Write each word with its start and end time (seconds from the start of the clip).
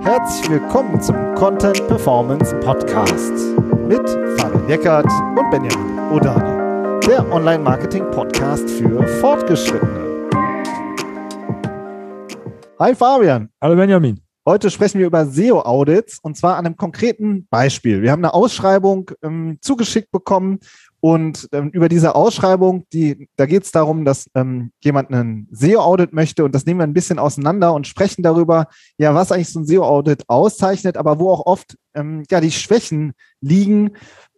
Herzlich 0.00 0.50
willkommen 0.50 1.00
zum 1.00 1.34
Content 1.34 1.86
Performance 1.86 2.54
Podcast 2.60 3.32
mit 3.88 4.08
Fabian 4.38 4.68
Eckert 4.68 5.10
und 5.36 5.50
Benjamin 5.50 5.98
Odani, 6.12 7.00
der 7.06 7.30
Online-Marketing-Podcast 7.32 8.68
für 8.70 9.06
Fortgeschrittene. 9.20 10.28
Hi 12.78 12.94
Fabian. 12.94 13.50
Hallo 13.60 13.76
Benjamin. 13.76 14.23
Heute 14.46 14.70
sprechen 14.70 14.98
wir 14.98 15.06
über 15.06 15.24
SEO-Audits 15.24 16.18
und 16.20 16.36
zwar 16.36 16.56
an 16.58 16.66
einem 16.66 16.76
konkreten 16.76 17.46
Beispiel. 17.48 18.02
Wir 18.02 18.12
haben 18.12 18.22
eine 18.22 18.34
Ausschreibung 18.34 19.10
ähm, 19.22 19.56
zugeschickt 19.62 20.10
bekommen 20.10 20.60
und 21.00 21.48
ähm, 21.52 21.70
über 21.70 21.88
diese 21.88 22.14
Ausschreibung, 22.14 22.84
die, 22.92 23.30
da 23.36 23.46
geht 23.46 23.62
es 23.64 23.72
darum, 23.72 24.04
dass 24.04 24.28
ähm, 24.34 24.70
jemand 24.80 25.10
einen 25.10 25.48
SEO-Audit 25.50 26.12
möchte 26.12 26.44
und 26.44 26.54
das 26.54 26.66
nehmen 26.66 26.78
wir 26.78 26.84
ein 26.84 26.92
bisschen 26.92 27.18
auseinander 27.18 27.72
und 27.72 27.86
sprechen 27.86 28.22
darüber, 28.22 28.66
ja, 28.98 29.14
was 29.14 29.32
eigentlich 29.32 29.48
so 29.48 29.60
ein 29.60 29.66
SEO-Audit 29.66 30.28
auszeichnet, 30.28 30.98
aber 30.98 31.18
wo 31.18 31.30
auch 31.30 31.46
oft 31.46 31.78
ähm, 31.94 32.24
ja 32.30 32.42
die 32.42 32.50
Schwächen 32.50 33.14
liegen, 33.40 33.92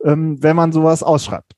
ähm, 0.04 0.40
wenn 0.40 0.54
man 0.54 0.70
sowas 0.70 1.02
ausschreibt. 1.02 1.50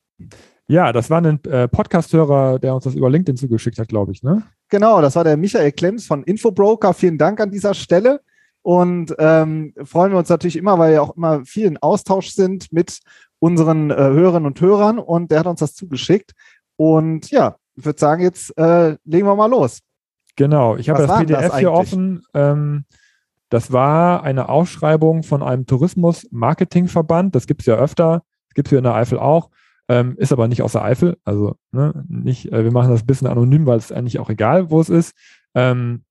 Ja, 0.69 0.95
das 0.95 1.10
war 1.10 1.21
ein 1.21 1.45
äh, 1.45 1.69
Podcast-Hörer, 1.69 2.59
der 2.60 2.74
uns 2.74 2.85
das 2.85 2.95
über 2.95 3.10
LinkedIn 3.10 3.37
zugeschickt 3.37 3.79
hat, 3.79 3.88
glaube 3.88 4.12
ich, 4.12 4.23
ne? 4.23 4.43
Genau, 4.71 5.02
das 5.02 5.16
war 5.16 5.24
der 5.24 5.37
Michael 5.37 5.73
Klemms 5.73 6.07
von 6.07 6.23
Infobroker. 6.23 6.95
Vielen 6.95 7.19
Dank 7.19 7.41
an 7.41 7.51
dieser 7.51 7.74
Stelle. 7.74 8.21
Und 8.62 9.15
ähm, 9.19 9.73
freuen 9.85 10.12
wir 10.12 10.19
uns 10.19 10.29
natürlich 10.29 10.57
immer, 10.57 10.79
weil 10.79 10.93
wir 10.93 11.03
auch 11.03 11.16
immer 11.16 11.45
viel 11.45 11.66
in 11.66 11.79
Austausch 11.79 12.30
sind 12.30 12.73
mit 12.73 13.01
unseren 13.39 13.91
äh, 13.91 13.95
Hörerinnen 13.95 14.47
und 14.47 14.61
Hörern. 14.61 14.99
Und 14.99 15.30
der 15.30 15.41
hat 15.41 15.47
uns 15.47 15.61
das 15.61 15.75
zugeschickt. 15.75 16.33
Und 16.77 17.30
ja, 17.30 17.57
ich 17.77 17.85
würde 17.85 17.99
sagen, 17.99 18.23
jetzt 18.23 18.57
äh, 18.59 18.97
legen 19.05 19.27
wir 19.27 19.37
mal 19.37 19.51
los. 19.51 19.80
Genau, 20.37 20.77
ich 20.77 20.89
habe 20.89 21.07
das 21.07 21.19
PDF 21.19 21.49
das 21.49 21.59
hier 21.59 21.73
offen. 21.73 22.23
Ähm, 22.35 22.85
das 23.49 23.73
war 23.73 24.23
eine 24.23 24.49
Ausschreibung 24.49 25.23
von 25.23 25.43
einem 25.43 25.66
Tourismus-Marketing-Verband. 25.66 27.35
Das 27.35 27.47
gibt 27.47 27.63
es 27.63 27.66
ja 27.66 27.77
öfter. 27.77 28.23
Das 28.49 28.54
gibt 28.54 28.69
es 28.69 28.71
hier 28.71 28.79
in 28.79 28.85
der 28.85 28.95
Eifel 28.95 29.19
auch. 29.19 29.51
Ähm, 29.88 30.16
ist 30.19 30.32
aber 30.32 30.49
nicht 30.49 30.63
aus 30.63 30.73
der 30.73 30.85
Eifel. 30.85 31.16
Also 31.25 31.57
ne, 31.73 32.04
nicht, 32.09 32.52
äh, 32.52 32.63
wir 32.63 32.73
machen 32.73 32.91
das 32.91 33.02
ein 33.02 33.07
bisschen 33.07 33.27
anonym, 33.27 33.66
weil 33.66 33.79
es 33.79 33.91
eigentlich 33.91 34.19
auch 34.19 34.29
egal, 34.29 34.71
wo 34.71 34.80
es 34.80 34.91
ist. 34.91 35.15
Ähm, 35.54 36.04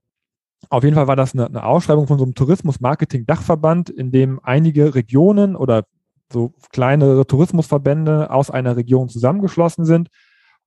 auf 0.69 0.83
jeden 0.83 0.95
Fall 0.95 1.07
war 1.07 1.15
das 1.15 1.33
eine, 1.33 1.47
eine 1.47 1.63
Ausschreibung 1.63 2.07
von 2.07 2.17
so 2.17 2.23
einem 2.23 2.35
Tourismus-Marketing-Dachverband, 2.35 3.89
in 3.89 4.11
dem 4.11 4.39
einige 4.43 4.95
Regionen 4.95 5.55
oder 5.55 5.85
so 6.31 6.53
kleinere 6.71 7.25
Tourismusverbände 7.25 8.31
aus 8.31 8.51
einer 8.51 8.75
Region 8.75 9.09
zusammengeschlossen 9.09 9.85
sind. 9.85 10.09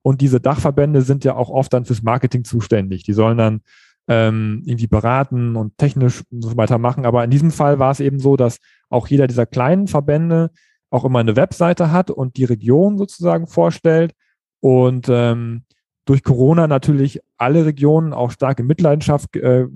Und 0.01 0.21
diese 0.21 0.39
Dachverbände 0.39 1.01
sind 1.01 1.23
ja 1.23 1.35
auch 1.35 1.49
oft 1.49 1.73
dann 1.73 1.85
fürs 1.85 2.01
Marketing 2.01 2.43
zuständig. 2.43 3.03
Die 3.03 3.13
sollen 3.13 3.37
dann 3.37 3.61
ähm, 4.07 4.63
irgendwie 4.65 4.87
beraten 4.87 5.55
und 5.55 5.77
technisch 5.77 6.23
und 6.31 6.41
so 6.41 6.57
weiter 6.57 6.79
machen. 6.79 7.05
Aber 7.05 7.23
in 7.23 7.29
diesem 7.29 7.51
Fall 7.51 7.77
war 7.77 7.91
es 7.91 7.99
eben 7.99 8.19
so, 8.19 8.35
dass 8.35 8.57
auch 8.89 9.07
jeder 9.07 9.27
dieser 9.27 9.45
kleinen 9.45 9.87
Verbände 9.87 10.49
auch 10.89 11.05
immer 11.05 11.19
eine 11.19 11.35
Webseite 11.35 11.91
hat 11.91 12.09
und 12.09 12.37
die 12.37 12.45
Region 12.45 12.97
sozusagen 12.97 13.47
vorstellt. 13.47 14.13
Und 14.59 15.07
ähm, 15.09 15.63
durch 16.05 16.23
Corona 16.23 16.67
natürlich 16.67 17.19
alle 17.37 17.65
Regionen 17.65 18.13
auch 18.13 18.31
stark 18.31 18.59
in 18.59 18.67
Mitleidenschaft, 18.67 19.35
äh, 19.35 19.67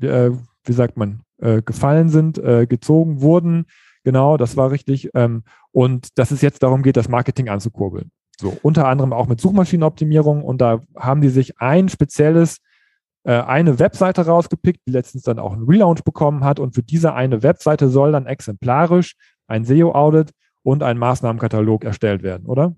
äh, 0.00 0.32
wie 0.64 0.72
sagt 0.72 0.96
man, 0.96 1.20
äh, 1.38 1.62
gefallen 1.62 2.08
sind, 2.08 2.38
äh, 2.38 2.66
gezogen 2.66 3.20
wurden. 3.20 3.66
Genau, 4.04 4.36
das 4.36 4.56
war 4.56 4.70
richtig. 4.70 5.10
Ähm, 5.14 5.44
und 5.72 6.18
dass 6.18 6.30
es 6.30 6.42
jetzt 6.42 6.62
darum 6.62 6.82
geht, 6.82 6.96
das 6.96 7.08
Marketing 7.08 7.48
anzukurbeln. 7.48 8.10
So, 8.38 8.56
unter 8.62 8.88
anderem 8.88 9.12
auch 9.12 9.26
mit 9.26 9.40
Suchmaschinenoptimierung. 9.40 10.42
Und 10.42 10.60
da 10.60 10.80
haben 10.96 11.20
die 11.20 11.28
sich 11.28 11.60
ein 11.60 11.88
spezielles, 11.88 12.58
äh, 13.24 13.32
eine 13.32 13.78
Webseite 13.78 14.26
rausgepickt, 14.26 14.80
die 14.86 14.92
letztens 14.92 15.22
dann 15.22 15.38
auch 15.38 15.52
einen 15.52 15.64
Relaunch 15.64 16.02
bekommen 16.04 16.44
hat. 16.44 16.58
Und 16.58 16.74
für 16.74 16.82
diese 16.82 17.14
eine 17.14 17.42
Webseite 17.42 17.88
soll 17.88 18.12
dann 18.12 18.26
exemplarisch 18.26 19.14
ein 19.46 19.64
SEO-Audit 19.64 20.32
und 20.62 20.82
ein 20.82 20.98
Maßnahmenkatalog 20.98 21.84
erstellt 21.84 22.22
werden, 22.22 22.46
oder? 22.46 22.74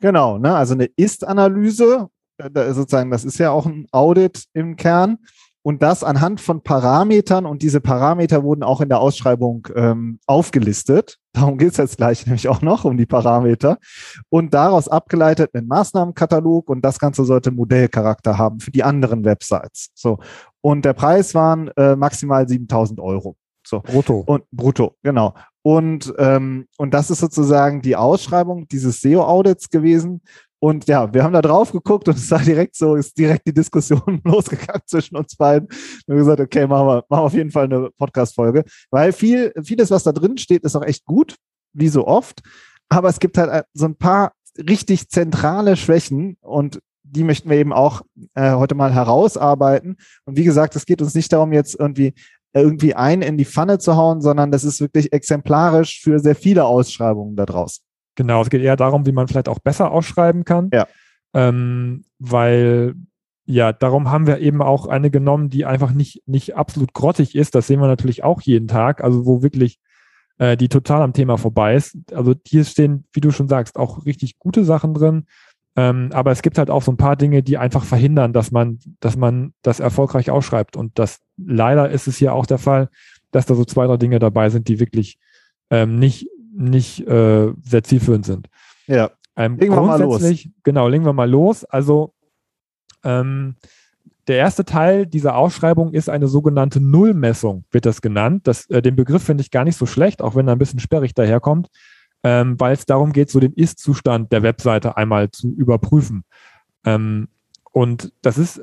Genau, 0.00 0.38
ne? 0.38 0.54
also 0.54 0.74
eine 0.74 0.88
Ist-Analyse, 0.96 2.08
äh, 2.38 2.72
sozusagen, 2.72 3.10
das 3.10 3.24
ist 3.24 3.38
ja 3.38 3.50
auch 3.50 3.66
ein 3.66 3.86
Audit 3.92 4.44
im 4.54 4.76
Kern. 4.76 5.18
Und 5.62 5.82
das 5.82 6.02
anhand 6.02 6.40
von 6.40 6.62
Parametern 6.62 7.44
und 7.44 7.60
diese 7.60 7.82
Parameter 7.82 8.42
wurden 8.42 8.62
auch 8.62 8.80
in 8.80 8.88
der 8.88 9.00
Ausschreibung 9.00 9.68
ähm, 9.74 10.18
aufgelistet. 10.26 11.18
Darum 11.34 11.58
geht 11.58 11.72
es 11.72 11.76
jetzt 11.76 11.98
gleich 11.98 12.26
nämlich 12.26 12.48
auch 12.48 12.62
noch 12.62 12.84
um 12.84 12.96
die 12.96 13.06
Parameter. 13.06 13.78
Und 14.30 14.54
daraus 14.54 14.88
abgeleitet 14.88 15.50
einen 15.54 15.68
Maßnahmenkatalog 15.68 16.70
und 16.70 16.82
das 16.82 16.98
Ganze 16.98 17.24
sollte 17.24 17.50
Modellcharakter 17.50 18.38
haben 18.38 18.60
für 18.60 18.70
die 18.70 18.82
anderen 18.82 19.24
Websites. 19.24 19.90
So. 19.94 20.18
Und 20.62 20.86
der 20.86 20.94
Preis 20.94 21.34
waren 21.34 21.68
äh, 21.76 21.94
maximal 21.94 22.48
7000 22.48 22.98
Euro. 22.98 23.36
So. 23.66 23.80
Brutto. 23.80 24.24
Und 24.26 24.44
brutto, 24.50 24.96
genau. 25.02 25.34
Und, 25.62 26.12
ähm, 26.18 26.66
und 26.78 26.94
das 26.94 27.10
ist 27.10 27.20
sozusagen 27.20 27.82
die 27.82 27.96
Ausschreibung 27.96 28.66
dieses 28.68 29.00
SEO-Audits 29.00 29.68
gewesen. 29.70 30.22
Und 30.58 30.86
ja, 30.88 31.12
wir 31.12 31.24
haben 31.24 31.32
da 31.32 31.40
drauf 31.40 31.72
geguckt 31.72 32.06
und 32.08 32.18
es 32.18 32.30
war 32.30 32.40
direkt 32.40 32.76
so, 32.76 32.94
ist 32.94 33.16
direkt 33.16 33.46
die 33.46 33.54
Diskussion 33.54 34.20
losgegangen 34.24 34.82
zwischen 34.86 35.16
uns 35.16 35.34
beiden. 35.34 35.68
Wir 36.06 36.14
haben 36.14 36.18
gesagt, 36.18 36.40
okay, 36.40 36.66
machen 36.66 36.86
wir, 36.86 37.04
machen 37.08 37.22
wir 37.22 37.26
auf 37.26 37.34
jeden 37.34 37.50
Fall 37.50 37.64
eine 37.64 37.90
Podcast-Folge. 37.96 38.64
Weil 38.90 39.12
viel, 39.12 39.52
vieles, 39.62 39.90
was 39.90 40.02
da 40.02 40.12
drin 40.12 40.36
steht, 40.36 40.64
ist 40.64 40.76
auch 40.76 40.84
echt 40.84 41.04
gut, 41.06 41.36
wie 41.72 41.88
so 41.88 42.06
oft. 42.06 42.40
Aber 42.90 43.08
es 43.08 43.20
gibt 43.20 43.38
halt 43.38 43.64
so 43.72 43.86
ein 43.86 43.96
paar 43.96 44.32
richtig 44.58 45.08
zentrale 45.08 45.76
Schwächen 45.76 46.36
und 46.40 46.80
die 47.02 47.24
möchten 47.24 47.50
wir 47.50 47.56
eben 47.56 47.72
auch 47.72 48.02
äh, 48.34 48.52
heute 48.52 48.74
mal 48.74 48.92
herausarbeiten. 48.92 49.96
Und 50.24 50.36
wie 50.36 50.44
gesagt, 50.44 50.76
es 50.76 50.86
geht 50.86 51.02
uns 51.02 51.14
nicht 51.14 51.32
darum, 51.32 51.52
jetzt 51.52 51.78
irgendwie 51.78 52.14
irgendwie 52.52 52.94
ein 52.94 53.22
in 53.22 53.36
die 53.36 53.44
Pfanne 53.44 53.78
zu 53.78 53.96
hauen, 53.96 54.20
sondern 54.20 54.50
das 54.50 54.64
ist 54.64 54.80
wirklich 54.80 55.12
exemplarisch 55.12 56.00
für 56.00 56.18
sehr 56.18 56.34
viele 56.34 56.64
Ausschreibungen 56.64 57.36
da 57.36 57.46
draußen. 57.46 57.82
Genau, 58.16 58.42
es 58.42 58.50
geht 58.50 58.62
eher 58.62 58.76
darum, 58.76 59.06
wie 59.06 59.12
man 59.12 59.28
vielleicht 59.28 59.48
auch 59.48 59.60
besser 59.60 59.90
ausschreiben 59.92 60.44
kann. 60.44 60.70
Ja. 60.72 60.86
Ähm, 61.32 62.04
weil, 62.18 62.94
ja, 63.46 63.72
darum 63.72 64.10
haben 64.10 64.26
wir 64.26 64.38
eben 64.38 64.62
auch 64.62 64.86
eine 64.86 65.10
genommen, 65.10 65.48
die 65.48 65.64
einfach 65.64 65.92
nicht, 65.92 66.22
nicht 66.26 66.56
absolut 66.56 66.92
grottig 66.92 67.34
ist. 67.34 67.54
Das 67.54 67.66
sehen 67.66 67.80
wir 67.80 67.86
natürlich 67.86 68.24
auch 68.24 68.40
jeden 68.40 68.68
Tag. 68.68 69.02
Also, 69.02 69.26
wo 69.26 69.42
wirklich 69.42 69.78
äh, 70.38 70.56
die 70.56 70.68
total 70.68 71.02
am 71.02 71.12
Thema 71.12 71.38
vorbei 71.38 71.74
ist. 71.76 71.96
Also, 72.12 72.34
hier 72.46 72.64
stehen, 72.64 73.06
wie 73.12 73.20
du 73.20 73.30
schon 73.30 73.48
sagst, 73.48 73.76
auch 73.76 74.04
richtig 74.04 74.38
gute 74.38 74.64
Sachen 74.64 74.92
drin. 74.92 75.26
Ähm, 75.76 76.10
aber 76.12 76.32
es 76.32 76.42
gibt 76.42 76.58
halt 76.58 76.68
auch 76.68 76.82
so 76.82 76.90
ein 76.90 76.96
paar 76.96 77.16
Dinge, 77.16 77.42
die 77.42 77.56
einfach 77.56 77.84
verhindern, 77.84 78.32
dass 78.32 78.50
man, 78.50 78.80
dass 78.98 79.16
man 79.16 79.54
das 79.62 79.78
erfolgreich 79.78 80.30
ausschreibt. 80.30 80.76
Und 80.76 80.98
das 80.98 81.20
leider 81.46 81.90
ist 81.90 82.06
es 82.06 82.16
hier 82.16 82.34
auch 82.34 82.46
der 82.46 82.58
Fall, 82.58 82.88
dass 83.30 83.46
da 83.46 83.54
so 83.54 83.64
zwei, 83.64 83.86
drei 83.86 83.96
Dinge 83.96 84.18
dabei 84.18 84.50
sind, 84.50 84.68
die 84.68 84.80
wirklich 84.80 85.18
ähm, 85.70 85.98
nicht, 85.98 86.28
nicht 86.52 87.06
äh, 87.06 87.52
sehr 87.62 87.84
zielführend 87.84 88.26
sind. 88.26 88.48
Ja. 88.86 89.10
Ähm, 89.36 89.56
legen 89.58 89.74
wir 89.74 89.82
mal 89.82 90.00
los. 90.00 90.22
Genau, 90.64 90.88
legen 90.88 91.04
wir 91.04 91.12
mal 91.12 91.30
los. 91.30 91.64
Also 91.64 92.12
ähm, 93.04 93.56
der 94.26 94.36
erste 94.36 94.64
Teil 94.64 95.06
dieser 95.06 95.36
Ausschreibung 95.36 95.92
ist 95.92 96.08
eine 96.08 96.28
sogenannte 96.28 96.80
Nullmessung, 96.80 97.64
wird 97.70 97.86
das 97.86 98.02
genannt. 98.02 98.46
Das, 98.46 98.68
äh, 98.70 98.82
den 98.82 98.96
Begriff 98.96 99.22
finde 99.22 99.42
ich 99.42 99.50
gar 99.50 99.64
nicht 99.64 99.76
so 99.76 99.86
schlecht, 99.86 100.22
auch 100.22 100.34
wenn 100.34 100.48
er 100.48 100.56
ein 100.56 100.58
bisschen 100.58 100.80
sperrig 100.80 101.14
daherkommt 101.14 101.68
ähm, 102.22 102.58
weil 102.58 102.74
es 102.74 102.86
darum 102.86 103.12
geht, 103.12 103.30
so 103.30 103.40
den 103.40 103.52
Ist-Zustand 103.52 104.32
der 104.32 104.42
Webseite 104.42 104.96
einmal 104.96 105.30
zu 105.30 105.52
überprüfen. 105.52 106.24
Ähm, 106.84 107.28
und 107.72 108.12
das 108.22 108.38
ist 108.38 108.60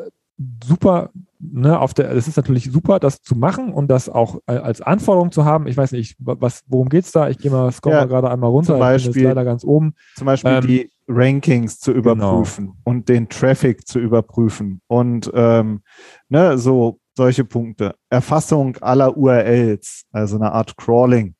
super, 0.63 1.09
ne, 1.39 1.79
auf 1.79 1.93
der, 1.93 2.13
das 2.13 2.27
ist 2.27 2.37
natürlich 2.37 2.71
super, 2.71 2.99
das 2.99 3.21
zu 3.21 3.35
machen 3.35 3.73
und 3.73 3.87
das 3.87 4.09
auch 4.09 4.39
als 4.45 4.81
Anforderung 4.81 5.31
zu 5.31 5.45
haben. 5.45 5.67
Ich 5.67 5.77
weiß 5.77 5.91
nicht, 5.93 6.15
was, 6.19 6.63
worum 6.67 6.89
geht's 6.89 7.11
da? 7.11 7.29
Ich 7.29 7.37
gehe 7.37 7.51
mal, 7.51 7.71
scroll 7.71 7.93
ja, 7.93 7.99
mal 8.01 8.07
gerade 8.07 8.29
einmal 8.29 8.49
runter. 8.49 8.73
Zum 8.73 8.79
Beispiel, 8.79 9.23
leider 9.23 9.45
ganz 9.45 9.63
oben. 9.63 9.93
Zum 10.15 10.25
Beispiel 10.25 10.51
ähm, 10.51 10.67
die 10.67 10.91
Rankings 11.07 11.79
zu 11.79 11.93
genau. 11.93 12.11
überprüfen 12.11 12.65
genau. 12.65 12.77
und 12.83 13.09
den 13.09 13.29
Traffic 13.29 13.87
zu 13.87 13.99
überprüfen 13.99 14.81
und 14.87 15.31
ähm, 15.33 15.81
ne, 16.29 16.57
so 16.57 17.00
solche 17.15 17.45
Punkte. 17.45 17.95
Erfassung 18.09 18.77
aller 18.77 19.17
URLs, 19.17 20.03
also 20.12 20.35
eine 20.35 20.51
Art 20.51 20.77
Crawling 20.77 21.33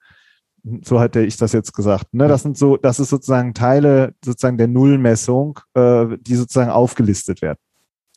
so 0.84 1.00
hätte 1.00 1.22
ich 1.22 1.38
das 1.38 1.54
jetzt 1.54 1.74
gesagt. 1.74 2.14
Ne? 2.14 2.28
Das 2.28 2.44
sind 2.44 2.58
so, 2.58 2.78
das 2.78 3.00
ist 3.00 3.10
sozusagen 3.10 3.54
Teile 3.54 4.14
sozusagen 4.24 4.58
der 4.58 4.68
Nullmessung, 4.68 5.60
äh, 5.74 6.18
die 6.20 6.36
sozusagen 6.36 6.72
aufgelistet 6.72 7.42
werden. 7.42 7.60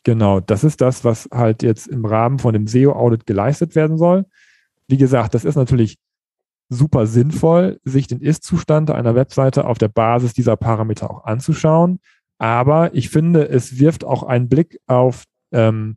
Genau, 0.03 0.39
das 0.39 0.63
ist 0.63 0.81
das, 0.81 1.03
was 1.03 1.29
halt 1.31 1.61
jetzt 1.61 1.87
im 1.87 2.05
Rahmen 2.05 2.39
von 2.39 2.53
dem 2.53 2.67
SEO-Audit 2.67 3.25
geleistet 3.25 3.75
werden 3.75 3.97
soll. 3.97 4.25
Wie 4.87 4.97
gesagt, 4.97 5.35
das 5.35 5.45
ist 5.45 5.55
natürlich 5.55 5.97
super 6.69 7.05
sinnvoll, 7.05 7.79
sich 7.83 8.07
den 8.07 8.21
Ist-Zustand 8.21 8.89
einer 8.91 9.13
Webseite 9.13 9.65
auf 9.65 9.77
der 9.77 9.89
Basis 9.89 10.33
dieser 10.33 10.55
Parameter 10.55 11.11
auch 11.11 11.25
anzuschauen. 11.25 11.99
Aber 12.39 12.95
ich 12.95 13.09
finde, 13.09 13.47
es 13.47 13.77
wirft 13.77 14.03
auch 14.03 14.23
einen 14.23 14.49
Blick 14.49 14.79
auf, 14.87 15.25
ähm, 15.51 15.95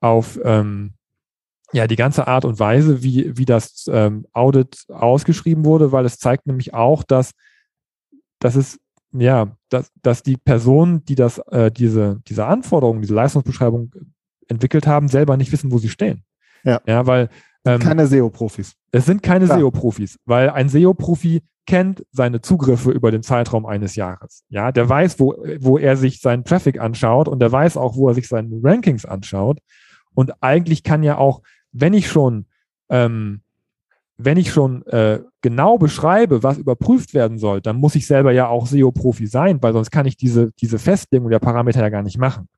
auf 0.00 0.38
ähm, 0.44 0.92
ja, 1.72 1.86
die 1.86 1.96
ganze 1.96 2.28
Art 2.28 2.44
und 2.44 2.60
Weise, 2.60 3.02
wie, 3.02 3.36
wie 3.36 3.44
das 3.44 3.88
ähm, 3.90 4.26
Audit 4.32 4.84
ausgeschrieben 4.88 5.64
wurde, 5.64 5.90
weil 5.90 6.04
es 6.04 6.18
zeigt 6.18 6.46
nämlich 6.46 6.74
auch, 6.74 7.02
dass, 7.02 7.32
dass 8.40 8.56
es, 8.56 8.78
ja, 9.12 9.56
dass, 9.68 9.92
dass 10.02 10.22
die 10.22 10.36
Personen, 10.36 11.04
die 11.04 11.14
das, 11.14 11.38
äh, 11.50 11.70
diese, 11.70 12.20
diese 12.28 12.46
Anforderungen, 12.46 13.02
diese 13.02 13.14
Leistungsbeschreibung 13.14 13.92
entwickelt 14.48 14.86
haben, 14.86 15.08
selber 15.08 15.36
nicht 15.36 15.52
wissen, 15.52 15.72
wo 15.72 15.78
sie 15.78 15.88
stehen. 15.88 16.24
Ja, 16.64 16.80
ja 16.86 17.06
weil 17.06 17.28
ähm, 17.64 17.80
keine 17.80 18.06
SEO-Profis. 18.06 18.74
Es 18.90 19.06
sind 19.06 19.22
keine 19.22 19.46
SEO-Profis, 19.46 20.18
weil 20.24 20.50
ein 20.50 20.68
SEO-Profi 20.68 21.42
kennt 21.66 22.04
seine 22.10 22.40
Zugriffe 22.40 22.90
über 22.90 23.10
den 23.10 23.22
Zeitraum 23.22 23.66
eines 23.66 23.94
Jahres. 23.94 24.44
Ja, 24.48 24.72
der 24.72 24.88
weiß, 24.88 25.20
wo, 25.20 25.36
wo 25.60 25.78
er 25.78 25.96
sich 25.96 26.20
seinen 26.20 26.44
Traffic 26.44 26.80
anschaut 26.80 27.28
und 27.28 27.38
der 27.40 27.52
weiß 27.52 27.76
auch, 27.76 27.96
wo 27.96 28.08
er 28.08 28.14
sich 28.14 28.28
seine 28.28 28.58
Rankings 28.62 29.04
anschaut. 29.04 29.58
Und 30.14 30.32
eigentlich 30.42 30.82
kann 30.82 31.02
ja 31.02 31.18
auch, 31.18 31.42
wenn 31.72 31.94
ich 31.94 32.08
schon, 32.08 32.46
ähm, 32.88 33.42
wenn 34.24 34.36
ich 34.36 34.52
schon 34.52 34.84
äh, 34.86 35.20
genau 35.40 35.78
beschreibe, 35.78 36.42
was 36.42 36.58
überprüft 36.58 37.14
werden 37.14 37.38
soll, 37.38 37.60
dann 37.60 37.76
muss 37.76 37.94
ich 37.94 38.06
selber 38.06 38.32
ja 38.32 38.48
auch 38.48 38.66
SEO-Profi 38.66 39.26
sein, 39.26 39.62
weil 39.62 39.72
sonst 39.72 39.90
kann 39.90 40.06
ich 40.06 40.16
diese, 40.16 40.52
diese 40.60 40.78
Festlegung 40.78 41.30
der 41.30 41.38
Parameter 41.38 41.80
ja 41.80 41.88
gar 41.88 42.02
nicht 42.02 42.18
machen. 42.18 42.48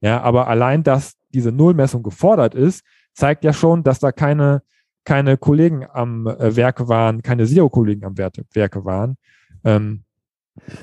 Ja, 0.00 0.20
aber 0.22 0.48
allein, 0.48 0.82
dass 0.82 1.14
diese 1.32 1.52
Nullmessung 1.52 2.02
gefordert 2.02 2.54
ist, 2.54 2.84
zeigt 3.14 3.44
ja 3.44 3.52
schon, 3.52 3.84
dass 3.84 4.00
da 4.00 4.10
keine, 4.10 4.62
keine 5.04 5.36
Kollegen 5.36 5.86
am 5.90 6.26
äh, 6.26 6.56
Werke 6.56 6.88
waren, 6.88 7.22
keine 7.22 7.46
SEO-Kollegen 7.46 8.04
am 8.04 8.18
Werte, 8.18 8.44
Werke 8.52 8.84
waren. 8.84 9.16
Ähm, 9.64 10.02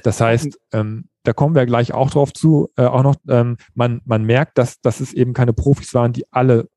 das 0.03 0.21
heißt, 0.21 0.59
ähm, 0.74 1.06
da 1.24 1.33
kommen 1.33 1.56
wir 1.56 1.65
gleich 1.65 1.94
auch 1.94 2.09
drauf 2.09 2.33
zu, 2.33 2.69
äh, 2.77 2.86
auch 2.86 3.03
noch, 3.03 3.15
ähm, 3.27 3.57
man, 3.75 4.01
man 4.06 4.24
merkt, 4.24 4.57
dass, 4.57 4.80
dass 4.81 5.00
es 5.00 5.13
eben 5.13 5.33
keine 5.33 5.53
Profis 5.53 5.94
waren, 5.94 6.13
die 6.13 6.25
alle 6.31 6.69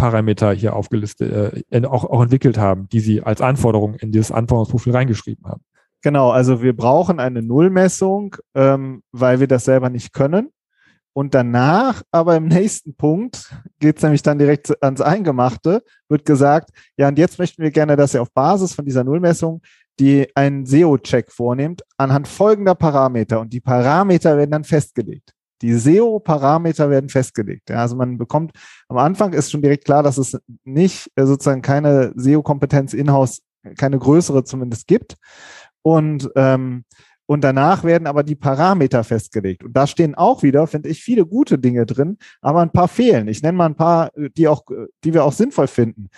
Parameter 0.00 0.52
hier 0.52 0.74
aufgelistet, 0.74 1.62
äh, 1.70 1.86
auch, 1.86 2.04
auch 2.04 2.22
entwickelt 2.22 2.56
haben, 2.56 2.88
die 2.88 3.00
sie 3.00 3.22
als 3.22 3.42
Anforderung 3.42 3.94
in 3.94 4.12
dieses 4.12 4.32
Anforderungsprofil 4.32 4.94
reingeschrieben 4.94 5.44
haben. 5.46 5.62
Genau, 6.02 6.30
also 6.30 6.62
wir 6.62 6.74
brauchen 6.74 7.20
eine 7.20 7.42
Nullmessung, 7.42 8.36
ähm, 8.54 9.02
weil 9.12 9.40
wir 9.40 9.46
das 9.46 9.66
selber 9.66 9.90
nicht 9.90 10.14
können. 10.14 10.50
Und 11.12 11.34
danach, 11.34 12.02
aber 12.12 12.36
im 12.36 12.46
nächsten 12.48 12.94
Punkt, 12.94 13.54
geht 13.78 13.98
es 13.98 14.02
nämlich 14.02 14.22
dann 14.22 14.38
direkt 14.38 14.82
ans 14.82 15.02
Eingemachte, 15.02 15.82
wird 16.08 16.24
gesagt, 16.24 16.70
ja, 16.96 17.08
und 17.08 17.18
jetzt 17.18 17.38
möchten 17.38 17.62
wir 17.62 17.70
gerne, 17.70 17.96
dass 17.96 18.14
ihr 18.14 18.22
auf 18.22 18.32
Basis 18.32 18.74
von 18.74 18.86
dieser 18.86 19.04
Nullmessung 19.04 19.60
die 19.98 20.28
einen 20.34 20.64
SEO-Check 20.64 21.30
vornimmt 21.30 21.82
anhand 21.98 22.26
folgender 22.26 22.74
Parameter. 22.74 23.38
Und 23.38 23.52
die 23.52 23.60
Parameter 23.60 24.38
werden 24.38 24.52
dann 24.52 24.64
festgelegt. 24.64 25.34
Die 25.62 25.74
SEO-Parameter 25.74 26.90
werden 26.90 27.10
festgelegt. 27.10 27.70
Ja, 27.70 27.76
also 27.76 27.96
man 27.96 28.18
bekommt, 28.18 28.52
am 28.88 28.98
Anfang 28.98 29.32
ist 29.32 29.50
schon 29.50 29.62
direkt 29.62 29.84
klar, 29.84 30.02
dass 30.02 30.18
es 30.18 30.38
nicht 30.64 31.10
äh, 31.16 31.26
sozusagen 31.26 31.62
keine 31.62 32.12
SEO-Kompetenz 32.16 32.94
in-house, 32.94 33.42
keine 33.76 33.98
größere 33.98 34.44
zumindest 34.44 34.86
gibt. 34.86 35.16
Und 35.82 36.30
ähm, 36.36 36.84
und 37.30 37.42
danach 37.42 37.84
werden 37.84 38.08
aber 38.08 38.24
die 38.24 38.34
Parameter 38.34 39.04
festgelegt. 39.04 39.62
Und 39.62 39.72
da 39.76 39.86
stehen 39.86 40.16
auch 40.16 40.42
wieder, 40.42 40.66
finde 40.66 40.88
ich, 40.88 41.00
viele 41.00 41.24
gute 41.24 41.60
Dinge 41.60 41.86
drin, 41.86 42.18
aber 42.40 42.60
ein 42.60 42.72
paar 42.72 42.88
fehlen. 42.88 43.28
Ich 43.28 43.40
nenne 43.40 43.56
mal 43.56 43.66
ein 43.66 43.76
paar, 43.76 44.10
die 44.16 44.48
auch, 44.48 44.64
die 45.04 45.14
wir 45.14 45.24
auch 45.24 45.32
sinnvoll 45.32 45.68
finden. 45.68 46.08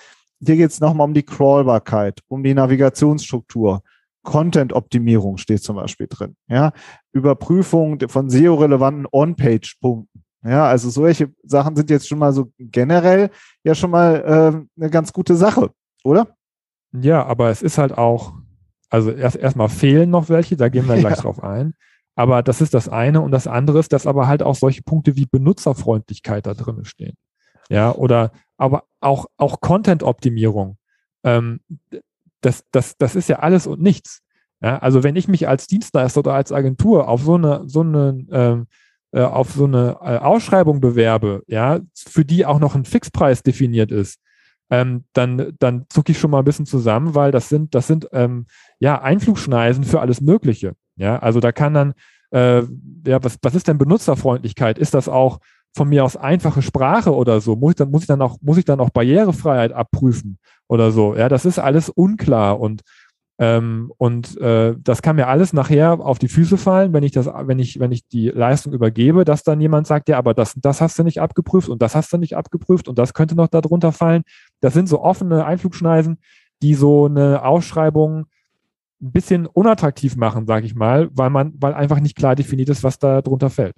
Hier 0.41 0.57
geht 0.57 0.71
es 0.71 0.81
nochmal 0.81 1.07
um 1.07 1.13
die 1.13 1.23
Crawlbarkeit, 1.23 2.21
um 2.29 2.43
die 2.43 2.55
Navigationsstruktur. 2.55 3.83
Content-Optimierung 4.23 5.37
steht 5.37 5.63
zum 5.63 5.77
Beispiel 5.77 6.07
drin. 6.09 6.37
Ja, 6.49 6.73
Überprüfung 7.13 7.99
von 8.09 8.31
SEO-relevanten 8.31 9.07
On-Page-Punkten. 9.11 10.23
Ja, 10.45 10.67
also 10.67 10.91
solche 10.91 11.33
Sachen 11.45 11.77
sind 11.77 11.91
jetzt 11.91 12.09
schon 12.09 12.19
mal 12.19 12.33
so 12.33 12.53
generell 12.59 13.31
ja 13.63 13.75
schon 13.75 13.91
mal 13.91 14.17
äh, 14.17 14.81
eine 14.81 14.91
ganz 14.91 15.13
gute 15.13 15.37
Sache, 15.37 15.71
oder? 16.03 16.37
Ja, 16.93 17.25
aber 17.25 17.51
es 17.51 17.63
ist 17.63 17.79
halt 17.79 17.97
auch 17.97 18.33
also 18.93 19.11
erst 19.11 19.37
erstmal 19.37 19.71
fehlen 19.71 20.11
noch 20.11 20.29
welche, 20.29 20.57
da 20.57 20.69
gehen 20.69 20.87
wir 20.87 20.97
gleich 20.99 21.17
ja. 21.17 21.23
drauf 21.23 21.43
ein. 21.43 21.75
Aber 22.15 22.43
das 22.43 22.61
ist 22.61 22.75
das 22.75 22.91
eine 22.91 23.23
und 23.23 23.31
das 23.31 23.47
andere 23.47 23.79
ist, 23.79 23.95
dass 23.95 24.07
aber 24.07 24.29
halt 24.29 24.43
auch 24.43 24.55
solche 24.55 24.83
Punkte 24.83 25.17
wie 25.17 25.25
Benutzerfreundlichkeit 25.25 26.47
da 26.47 26.53
drin 26.53 26.85
stehen. 26.85 27.15
Ja, 27.71 27.93
oder 27.93 28.33
aber 28.59 28.85
auch, 29.01 29.27
auch 29.39 29.63
Content-Optimierung. 29.63 30.77
Ähm, 31.25 31.61
das, 32.43 32.65
das, 32.71 32.97
das 32.99 33.17
ist 33.17 33.29
ja 33.29 33.39
alles 33.39 33.67
und 33.67 33.81
nichts. 33.81 34.21
Ja, 34.63 34.79
also 34.79 35.03
wenn 35.03 35.17
ich 35.17 35.27
mich 35.27 35.49
als 35.49 35.67
Dienstleister 35.67 36.21
oder 36.21 36.35
als 36.35 36.53
Agentur 36.53 37.09
auf 37.09 37.23
so 37.23 37.35
eine, 37.35 37.63
so 37.67 37.81
eine, 37.81 38.25
ähm, 38.31 38.67
äh, 39.11 39.23
auf 39.23 39.51
so 39.51 39.65
eine 39.65 39.97
äh, 40.01 40.19
Ausschreibung 40.19 40.81
bewerbe, 40.81 41.43
ja, 41.49 41.81
für 41.95 42.25
die 42.25 42.47
auch 42.47 42.61
noch 42.61 42.77
ein 42.77 42.85
Fixpreis 42.85 43.43
definiert 43.43 43.91
ist, 43.91 44.21
ähm, 44.71 45.05
dann, 45.13 45.53
dann 45.59 45.87
zucke 45.89 46.13
ich 46.13 46.19
schon 46.19 46.31
mal 46.31 46.39
ein 46.39 46.45
bisschen 46.45 46.67
zusammen, 46.67 47.15
weil 47.15 47.33
das 47.33 47.49
sind, 47.49 47.75
das 47.75 47.89
sind 47.89 48.09
ähm, 48.13 48.47
ja 48.79 49.03
Einflugschneisen 49.03 49.85
für 49.85 50.01
alles 50.01 50.21
Mögliche. 50.21 50.75
Ja, 50.97 51.19
also 51.19 51.41
da 51.41 51.51
kann 51.51 51.75
dann, 51.75 51.95
äh, 52.31 52.63
ja, 53.07 53.23
was, 53.23 53.39
was 53.43 53.55
ist 53.55 53.67
denn 53.67 53.79
Benutzerfreundlichkeit? 53.79 54.79
Ist 54.79 54.95
das 54.95 55.09
auch 55.09 55.41
von 55.75 55.89
mir 55.89 56.05
aus 56.05 56.17
einfache 56.17 56.63
Sprache 56.63 57.15
oder 57.15 57.41
so? 57.41 57.57
Muss 57.57 57.73
ich 57.73 57.77
dann, 57.77 57.91
muss 57.91 58.03
ich 58.03 58.07
dann 58.07 58.23
auch, 58.23 58.39
muss 58.41 58.59
ich 58.59 58.65
dann 58.65 58.81
auch 58.81 58.91
Barrierefreiheit 58.91 59.73
abprüfen 59.73 60.39
oder 60.73 60.91
so? 60.91 61.15
Ja, 61.15 61.29
das 61.29 61.45
ist 61.45 61.59
alles 61.59 61.91
unklar 61.91 62.59
und 62.59 62.83
ähm, 63.39 63.93
und 63.99 64.39
äh, 64.41 64.75
das 64.79 65.03
kann 65.03 65.17
mir 65.17 65.27
alles 65.27 65.53
nachher 65.53 66.01
auf 66.01 66.19
die 66.19 66.29
Füße 66.29 66.57
fallen, 66.57 66.93
wenn 66.93 67.03
ich 67.03 67.13
das, 67.13 67.27
wenn 67.27 67.59
ich, 67.59 67.81
wenn 67.81 67.91
ich 67.91 68.07
die 68.07 68.29
Leistung 68.29 68.73
übergebe, 68.73 69.25
dass 69.25 69.43
dann 69.43 69.61
jemand 69.61 69.87
sagt, 69.87 70.09
ja, 70.09 70.19
aber 70.19 70.33
das, 70.33 70.55
das 70.57 70.81
hast 70.81 70.99
du 70.99 71.03
nicht 71.03 71.21
abgeprüft 71.21 71.69
und 71.69 71.83
das 71.83 71.97
hast 71.97 72.13
du 72.13 72.19
nicht 72.19 72.37
abgeprüft 72.37 72.89
und 72.89 72.99
das 72.99 73.15
könnte 73.15 73.35
noch 73.35 73.49
darunter 73.49 73.91
fallen. 73.91 74.23
Das 74.61 74.75
sind 74.75 74.89
so 74.89 75.03
offene 75.03 75.45
Einflugschneisen, 75.45 76.19
die 76.63 76.75
so 76.75 77.07
eine 77.07 77.45
Ausschreibung 77.45 78.27
ein 79.01 79.13
bisschen 79.13 79.47
unattraktiv 79.47 80.15
machen, 80.15 80.47
sage 80.47 80.67
ich 80.67 80.75
mal, 80.75 81.11
weil 81.13 81.31
man, 81.31 81.53
weil 81.57 81.75
einfach 81.75 82.01
nicht 82.01 82.17
klar 82.17 82.37
definiert 82.37 82.69
ist, 82.69 82.85
was 82.85 82.99
da 82.99 83.23
drunter 83.23 83.51
fällt. 83.51 83.75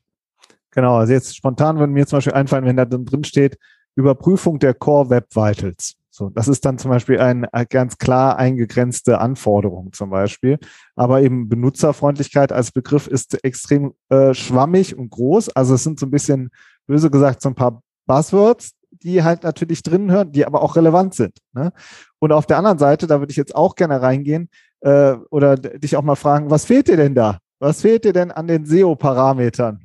Genau, 0.72 0.96
also 0.96 1.12
jetzt 1.12 1.34
spontan 1.34 1.78
würde 1.78 1.92
mir 1.92 2.06
zum 2.06 2.18
Beispiel 2.18 2.34
einfallen, 2.34 2.66
wenn 2.66 2.76
da 2.76 2.84
drin 2.84 3.24
steht, 3.24 3.56
Überprüfung 3.94 4.58
der 4.58 4.74
Core 4.74 5.08
Web 5.10 5.34
Vitals. 5.34 5.96
So, 6.16 6.30
das 6.30 6.46
ist 6.46 6.64
dann 6.64 6.78
zum 6.78 6.92
Beispiel 6.92 7.18
eine 7.18 7.48
ganz 7.68 7.98
klar 7.98 8.38
eingegrenzte 8.38 9.18
Anforderung 9.18 9.92
zum 9.92 10.10
Beispiel. 10.10 10.60
Aber 10.94 11.22
eben 11.22 11.48
Benutzerfreundlichkeit 11.48 12.52
als 12.52 12.70
Begriff 12.70 13.08
ist 13.08 13.42
extrem 13.42 13.94
äh, 14.10 14.32
schwammig 14.32 14.96
und 14.96 15.10
groß. 15.10 15.48
Also 15.56 15.74
es 15.74 15.82
sind 15.82 15.98
so 15.98 16.06
ein 16.06 16.12
bisschen, 16.12 16.50
böse 16.86 17.10
gesagt, 17.10 17.42
so 17.42 17.48
ein 17.48 17.56
paar 17.56 17.82
Buzzwords, 18.06 18.74
die 18.92 19.24
halt 19.24 19.42
natürlich 19.42 19.82
drin 19.82 20.08
hören, 20.08 20.30
die 20.30 20.46
aber 20.46 20.62
auch 20.62 20.76
relevant 20.76 21.14
sind. 21.14 21.36
Ne? 21.52 21.72
Und 22.20 22.30
auf 22.30 22.46
der 22.46 22.58
anderen 22.58 22.78
Seite, 22.78 23.08
da 23.08 23.18
würde 23.18 23.32
ich 23.32 23.36
jetzt 23.36 23.56
auch 23.56 23.74
gerne 23.74 24.00
reingehen 24.00 24.50
äh, 24.82 25.14
oder 25.30 25.56
dich 25.56 25.96
auch 25.96 26.04
mal 26.04 26.14
fragen, 26.14 26.48
was 26.48 26.64
fehlt 26.64 26.86
dir 26.86 26.96
denn 26.96 27.16
da? 27.16 27.38
Was 27.58 27.80
fehlt 27.80 28.04
dir 28.04 28.12
denn 28.12 28.30
an 28.30 28.46
den 28.46 28.66
SEO-Parametern? 28.66 29.84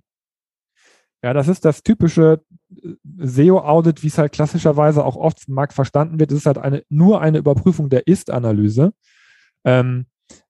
Ja, 1.24 1.34
das 1.34 1.48
ist 1.48 1.66
das 1.66 1.82
typische 1.84 2.34
äh, 2.34 2.49
SEO-Audit, 3.20 4.04
wie 4.04 4.08
es 4.08 4.18
halt 4.18 4.32
klassischerweise 4.32 5.04
auch 5.06 5.16
oft 5.16 5.48
im 5.48 5.58
verstanden 5.70 6.20
wird. 6.20 6.32
Ist 6.32 6.46
halt 6.46 6.58
eine, 6.58 6.84
nur 6.90 7.22
eine 7.22 7.38
Überprüfung 7.38 7.90
der 7.90 8.08
Ist-Analyse, 8.08 8.94
ähm, 9.66 10.06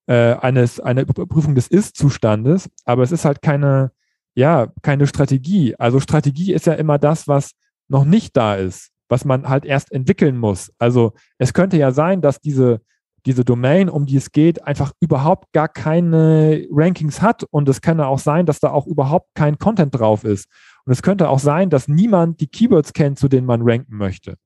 äh, 0.06 0.34
eines, 0.34 0.80
eine 0.80 1.02
Überprüfung 1.02 1.54
des 1.54 1.68
Ist-Zustandes, 1.68 2.68
aber 2.84 3.02
es 3.02 3.12
ist 3.12 3.24
halt 3.24 3.42
keine, 3.42 3.92
ja, 4.34 4.68
keine 4.82 5.06
Strategie. 5.06 5.74
Also 5.78 6.00
Strategie 6.00 6.52
ist 6.52 6.66
ja 6.66 6.74
immer 6.74 6.98
das, 6.98 7.28
was 7.28 7.52
noch 7.88 8.04
nicht 8.04 8.36
da 8.36 8.54
ist, 8.54 8.90
was 9.08 9.24
man 9.24 9.48
halt 9.48 9.64
erst 9.64 9.92
entwickeln 9.92 10.36
muss. 10.38 10.72
Also 10.78 11.12
es 11.38 11.52
könnte 11.52 11.76
ja 11.76 11.90
sein, 11.92 12.20
dass 12.20 12.40
diese 12.40 12.80
diese 13.26 13.44
Domain, 13.44 13.88
um 13.88 14.06
die 14.06 14.16
es 14.16 14.32
geht, 14.32 14.66
einfach 14.66 14.92
überhaupt 15.00 15.52
gar 15.52 15.68
keine 15.68 16.66
Rankings 16.70 17.20
hat. 17.20 17.44
Und 17.50 17.68
es 17.68 17.80
kann 17.80 18.00
auch 18.00 18.18
sein, 18.18 18.46
dass 18.46 18.60
da 18.60 18.70
auch 18.70 18.86
überhaupt 18.86 19.28
kein 19.34 19.58
Content 19.58 19.94
drauf 19.94 20.24
ist. 20.24 20.48
Und 20.84 20.92
es 20.92 21.02
könnte 21.02 21.28
auch 21.28 21.38
sein, 21.38 21.70
dass 21.70 21.88
niemand 21.88 22.40
die 22.40 22.46
Keywords 22.46 22.92
kennt, 22.92 23.18
zu 23.18 23.28
denen 23.28 23.46
man 23.46 23.62
ranken 23.62 23.96
möchte. 23.96 24.36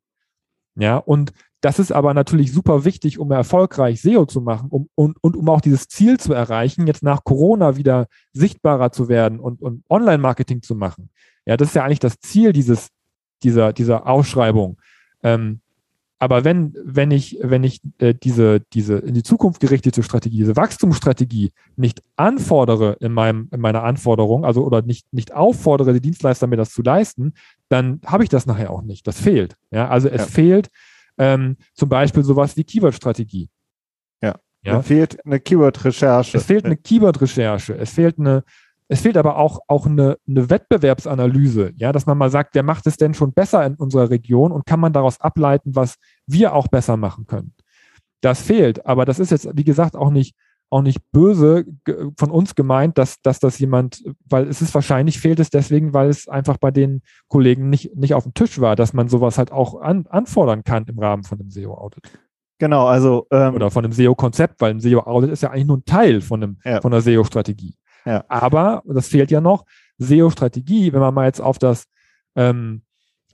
Ja, 0.77 0.97
und 0.97 1.33
das 1.61 1.79
ist 1.79 1.93
aber 1.93 2.13
natürlich 2.13 2.53
super 2.53 2.85
wichtig, 2.85 3.19
um 3.19 3.31
erfolgreich 3.31 4.03
SEO 4.03 4.27
zu 4.27 4.41
machen 4.41 4.69
um, 4.71 4.89
und, 4.95 5.17
und 5.23 5.37
um 5.37 5.49
auch 5.49 5.61
dieses 5.61 5.89
Ziel 5.89 6.19
zu 6.19 6.35
erreichen, 6.35 6.87
jetzt 6.87 7.03
nach 7.03 7.25
Corona 7.25 7.77
wieder 7.77 8.07
sichtbarer 8.33 8.93
zu 8.93 9.09
werden 9.09 9.41
und, 9.41 9.63
und 9.63 9.83
Online-Marketing 9.89 10.63
zu 10.63 10.75
machen. 10.75 11.11
Ja, 11.47 11.57
das 11.57 11.69
ist 11.69 11.75
ja 11.75 11.85
eigentlich 11.85 12.01
das 12.01 12.19
Ziel 12.19 12.53
dieses, 12.53 12.89
dieser, 13.43 13.73
dieser 13.73 14.07
Ausschreibung. 14.07 14.79
Ähm, 15.23 15.61
aber 16.19 16.45
wenn, 16.45 16.75
wenn 16.83 17.11
ich, 17.11 17.39
wenn 17.43 17.65
ich 17.65 17.81
äh, 17.99 18.15
diese, 18.15 18.61
diese 18.73 18.97
in 18.99 19.15
die 19.15 19.23
Zukunft 19.23 19.61
gerichtete 19.61 20.03
Strategie, 20.03 20.39
diese 20.39 20.57
Wachstumsstrategie 20.57 21.53
nicht 21.77 22.03
anfordere 22.17 22.97
in, 23.01 23.13
meinem, 23.13 23.49
in 23.53 23.61
meiner 23.61 23.83
Anforderung, 23.83 24.45
also 24.45 24.65
oder 24.65 24.83
nicht, 24.83 25.13
nicht 25.13 25.35
auffordere, 25.35 25.93
die 25.93 26.01
Dienstleister 26.01 26.47
mir 26.47 26.57
das 26.57 26.71
zu 26.71 26.83
leisten, 26.83 27.35
dann 27.69 28.01
habe 28.07 28.23
ich 28.23 28.29
das 28.29 28.47
nachher 28.47 28.71
auch 28.71 28.83
nicht. 28.83 29.07
Das 29.07 29.21
fehlt. 29.21 29.57
Ja, 29.71 29.89
also 29.89 30.09
es 30.09 30.23
ja. 30.23 30.27
fehlt 30.27 30.69
ähm, 31.19 31.57
zum 31.75 31.89
Beispiel 31.89 32.23
sowas 32.23 32.57
wie 32.57 32.65
Keyword-Strategie. 32.65 33.51
Ja. 34.23 34.37
ja. 34.63 34.81
Es 34.81 34.87
fehlt 34.87 35.25
eine 35.27 35.41
Keyword-Recherche. 35.41 36.39
Es 36.39 36.45
fehlt 36.45 36.65
eine 36.65 36.77
Keyword-Recherche. 36.77 37.75
Es 37.75 37.91
fehlt 37.91 38.19
eine, 38.19 38.45
es 38.89 39.01
fehlt 39.01 39.17
aber 39.17 39.39
auch, 39.39 39.61
auch 39.67 39.87
eine, 39.87 40.19
eine 40.29 40.51
Wettbewerbsanalyse, 40.51 41.73
ja, 41.77 41.93
dass 41.93 42.07
man 42.07 42.19
mal 42.19 42.31
sagt, 42.31 42.55
wer 42.55 42.63
macht 42.63 42.87
es 42.87 42.97
denn 42.97 43.15
schon 43.15 43.33
besser 43.33 43.65
in 43.65 43.75
unserer 43.77 44.11
Region 44.11 44.53
und 44.53 44.67
kann 44.67 44.81
man 44.81 44.93
daraus 44.93 45.21
ableiten, 45.21 45.75
was 45.75 45.97
wir 46.27 46.55
auch 46.55 46.69
besser 46.69 46.97
machen 46.97 47.27
können. 47.27 47.55
Das 48.21 48.43
fehlt, 48.43 48.87
aber 48.87 49.05
das 49.05 49.19
ist 49.19 49.31
jetzt, 49.31 49.49
wie 49.55 49.65
gesagt, 49.65 49.97
auch 49.97 50.11
nicht 50.11 50.35
auch 50.71 50.83
nicht 50.83 51.01
böse 51.13 51.67
von 52.19 52.33
uns 52.33 52.57
gemeint, 52.57 52.99
dass, 52.99 53.23
dass 53.23 53.39
das 53.39 53.61
jemand, 53.61 54.03
weil 54.29 54.49
es 54.49 54.61
ist 54.61 54.75
wahrscheinlich 54.75 55.21
fehlt 55.21 55.39
es 55.39 55.51
deswegen, 55.51 55.95
weil 55.95 56.09
es 56.09 56.27
einfach 56.27 56.57
bei 56.57 56.73
den 56.73 57.03
Kollegen 57.29 57.71
nicht, 57.71 57.95
nicht 57.95 58.15
auf 58.15 58.25
dem 58.25 58.35
Tisch 58.35 58.61
war, 58.61 58.75
dass 58.75 58.93
man 58.93 59.09
sowas 59.09 59.39
halt 59.39 59.53
auch 59.53 59.81
an, 59.81 60.07
anfordern 60.09 60.65
kann 60.65 60.87
im 60.87 60.99
Rahmen 60.99 61.23
von 61.23 61.39
einem 61.39 61.51
SEO-Audit. 61.51 62.11
Genau, 62.59 62.87
also 62.87 63.27
ähm, 63.31 63.55
oder 63.55 63.71
von 63.71 63.85
einem 63.85 63.93
SEO-Konzept, 63.93 64.61
weil 64.61 64.73
ein 64.73 64.81
SEO-Audit 64.81 65.31
ist 65.31 65.43
ja 65.43 65.51
eigentlich 65.51 65.67
nur 65.67 65.77
ein 65.77 65.85
Teil 65.85 66.21
von 66.21 66.43
einem 66.43 66.57
ja. 66.65 66.81
von 66.81 66.93
einer 66.93 67.03
SEO-Strategie. 67.03 67.77
Ja. 68.05 68.25
Aber 68.29 68.83
das 68.87 69.09
fehlt 69.09 69.31
ja 69.31 69.41
noch 69.41 69.65
SEO-Strategie, 69.99 70.93
wenn 70.93 71.01
man 71.01 71.15
mal 71.15 71.27
jetzt 71.27 71.41
auf 71.41 71.59
das 71.59 71.85
ähm, 72.37 72.83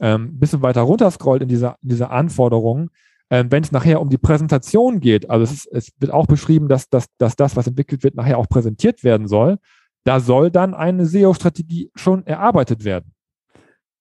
ähm, 0.00 0.39
bisschen 0.39 0.62
weiter 0.62 0.83
runterscrollt 0.83 1.43
in 1.43 1.49
dieser 1.49 1.77
in 1.83 1.89
dieser 1.89 2.11
Anforderungen, 2.11 2.91
ähm, 3.31 3.50
wenn 3.50 3.62
es 3.62 3.73
nachher 3.73 4.00
um 4.00 4.11
die 4.11 4.19
Präsentation 4.19 5.00
geht, 5.00 5.31
also 5.31 5.45
es, 5.45 5.53
ist, 5.53 5.67
es 5.73 5.93
wird 5.99 6.12
auch 6.12 6.27
beschrieben, 6.27 6.69
dass, 6.69 6.89
dass, 6.89 7.07
dass 7.19 7.37
das, 7.37 7.55
was 7.55 7.67
entwickelt 7.67 8.03
wird, 8.03 8.17
nachher 8.17 8.39
auch 8.39 8.49
präsentiert 8.49 9.05
werden 9.05 9.29
soll, 9.29 9.59
da 10.05 10.19
soll 10.19 10.50
dann 10.50 10.75
eine 10.75 11.07
SEO-Strategie 11.07 11.91
schon 11.95 12.27
erarbeitet 12.27 12.85
werden. 12.85 13.15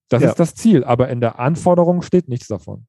Das 0.10 0.24
ja. 0.24 0.30
ist 0.30 0.40
das 0.40 0.56
Ziel, 0.56 0.84
aber 0.84 1.10
in 1.10 1.22
der 1.22 1.40
Anforderung 1.40 2.02
steht 2.02 2.28
nichts 2.28 2.48
davon. 2.48 2.88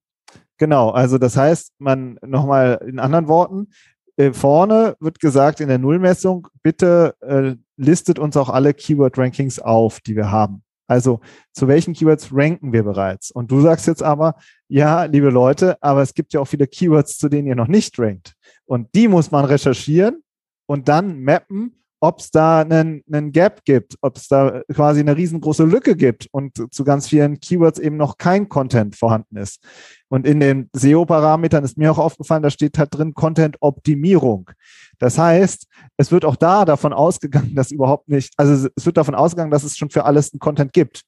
Genau, 0.57 0.91
also 0.91 1.19
das 1.19 1.37
heißt, 1.37 1.75
man 1.79 2.19
nochmal 2.23 2.81
in 2.87 2.99
anderen 2.99 3.29
Worten, 3.29 3.69
äh, 4.17 4.33
vorne 4.33 4.97
wird 5.01 5.21
gesagt 5.21 5.61
in 5.61 5.69
der 5.69 5.79
Nullmessung, 5.79 6.49
bitte 6.63 7.15
äh, 7.21 7.57
listet 7.81 8.19
uns 8.19 8.37
auch 8.37 8.49
alle 8.49 8.75
Keyword-Rankings 8.75 9.59
auf, 9.59 10.01
die 10.01 10.15
wir 10.15 10.31
haben. 10.31 10.63
Also 10.87 11.21
zu 11.53 11.69
welchen 11.69 11.95
Keywords 11.95 12.31
ranken 12.33 12.73
wir 12.73 12.83
bereits? 12.83 13.31
Und 13.31 13.51
du 13.51 13.61
sagst 13.61 13.87
jetzt 13.87 14.03
aber, 14.03 14.35
ja, 14.69 15.05
liebe 15.05 15.31
Leute, 15.31 15.81
aber 15.81 16.03
es 16.03 16.15
gibt 16.15 16.33
ja 16.33 16.41
auch 16.41 16.47
viele 16.47 16.67
Keywords, 16.67 17.17
zu 17.17 17.29
denen 17.29 17.47
ihr 17.47 17.55
noch 17.55 17.69
nicht 17.69 17.99
rankt. 17.99 18.35
Und 18.67 18.89
die 18.95 19.09
muss 19.09 19.31
man 19.31 19.45
recherchieren 19.45 20.23
und 20.67 20.89
dann 20.89 21.23
mappen 21.23 21.80
ob 22.01 22.21
es 22.21 22.31
da 22.31 22.63
einen, 22.63 23.03
einen 23.13 23.31
Gap 23.31 23.65
gibt, 23.65 23.97
ob 24.01 24.17
es 24.17 24.27
da 24.27 24.63
quasi 24.73 25.01
eine 25.01 25.17
riesengroße 25.17 25.65
Lücke 25.65 25.97
gibt 25.97 26.29
und 26.33 26.73
zu 26.73 26.85
ganz 26.85 27.09
vielen 27.09 27.39
Keywords 27.41 27.79
eben 27.79 27.99
noch 27.99 28.17
kein 28.17 28.49
Content 28.49 28.97
vorhanden 28.97 29.37
ist. 29.37 29.63
Und 30.09 30.27
in 30.27 30.41
den 30.41 30.71
SEO-Parametern 30.73 31.63
ist 31.63 31.77
mir 31.77 31.93
auch 31.93 31.99
aufgefallen, 31.99 32.43
da 32.43 32.51
steht 32.51 32.79
halt 32.79 32.89
drin 32.93 33.13
Content-Optimierung. 33.13 34.51
Das 34.99 35.19
heißt, 35.19 35.67
es 35.99 36.11
wird 36.11 36.25
auch 36.25 36.37
da 36.37 36.65
davon 36.65 36.93
ausgegangen, 36.95 37.55
dass 37.55 37.71
überhaupt 37.71 38.09
nicht, 38.09 38.33
also 38.39 38.69
es 38.75 38.87
wird 38.87 38.97
davon 38.97 39.15
ausgegangen, 39.15 39.51
dass 39.51 39.65
es 39.65 39.77
schon 39.77 39.91
für 39.91 40.05
alles 40.05 40.33
einen 40.33 40.41
Content 40.41 40.73
gibt, 40.73 41.03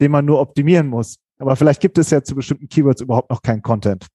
den 0.00 0.10
man 0.10 0.26
nur 0.26 0.40
optimieren 0.40 0.86
muss. 0.86 1.16
Aber 1.38 1.56
vielleicht 1.56 1.80
gibt 1.80 1.96
es 1.96 2.10
ja 2.10 2.22
zu 2.22 2.34
bestimmten 2.34 2.68
Keywords 2.68 3.00
überhaupt 3.00 3.30
noch 3.30 3.40
keinen 3.40 3.62
Content. 3.62 4.06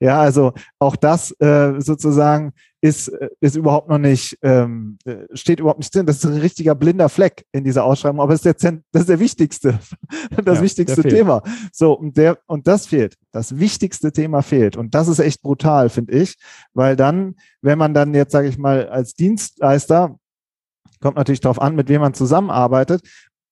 Ja, 0.00 0.20
also 0.20 0.52
auch 0.78 0.96
das 0.96 1.30
äh, 1.40 1.80
sozusagen 1.80 2.52
ist, 2.80 3.08
äh, 3.08 3.28
ist 3.40 3.56
überhaupt 3.56 3.88
noch 3.88 3.98
nicht, 3.98 4.36
ähm, 4.42 4.98
äh, 5.04 5.24
steht 5.34 5.60
überhaupt 5.60 5.78
nicht 5.78 5.94
drin. 5.94 6.04
Das 6.04 6.16
ist 6.16 6.26
ein 6.26 6.40
richtiger 6.40 6.74
blinder 6.74 7.08
Fleck 7.08 7.46
in 7.52 7.64
dieser 7.64 7.84
Ausschreibung, 7.84 8.20
aber 8.20 8.34
ist 8.34 8.44
der, 8.44 8.54
das 8.54 9.02
ist 9.02 9.08
der 9.08 9.20
wichtigste, 9.20 9.78
das 10.44 10.58
ja, 10.58 10.62
wichtigste 10.62 11.02
Thema. 11.02 11.42
So, 11.72 11.92
und 11.92 12.16
der, 12.16 12.38
und 12.46 12.66
das 12.66 12.86
fehlt. 12.86 13.16
Das 13.30 13.58
wichtigste 13.58 14.12
Thema 14.12 14.42
fehlt. 14.42 14.76
Und 14.76 14.94
das 14.94 15.08
ist 15.08 15.20
echt 15.20 15.42
brutal, 15.42 15.88
finde 15.88 16.12
ich, 16.14 16.36
weil 16.74 16.96
dann, 16.96 17.36
wenn 17.60 17.78
man 17.78 17.94
dann 17.94 18.14
jetzt, 18.14 18.32
sage 18.32 18.48
ich 18.48 18.58
mal, 18.58 18.88
als 18.88 19.14
Dienstleister 19.14 20.16
kommt 21.00 21.16
natürlich 21.16 21.40
darauf 21.40 21.60
an, 21.60 21.74
mit 21.74 21.88
wem 21.88 22.00
man 22.00 22.14
zusammenarbeitet 22.14 23.02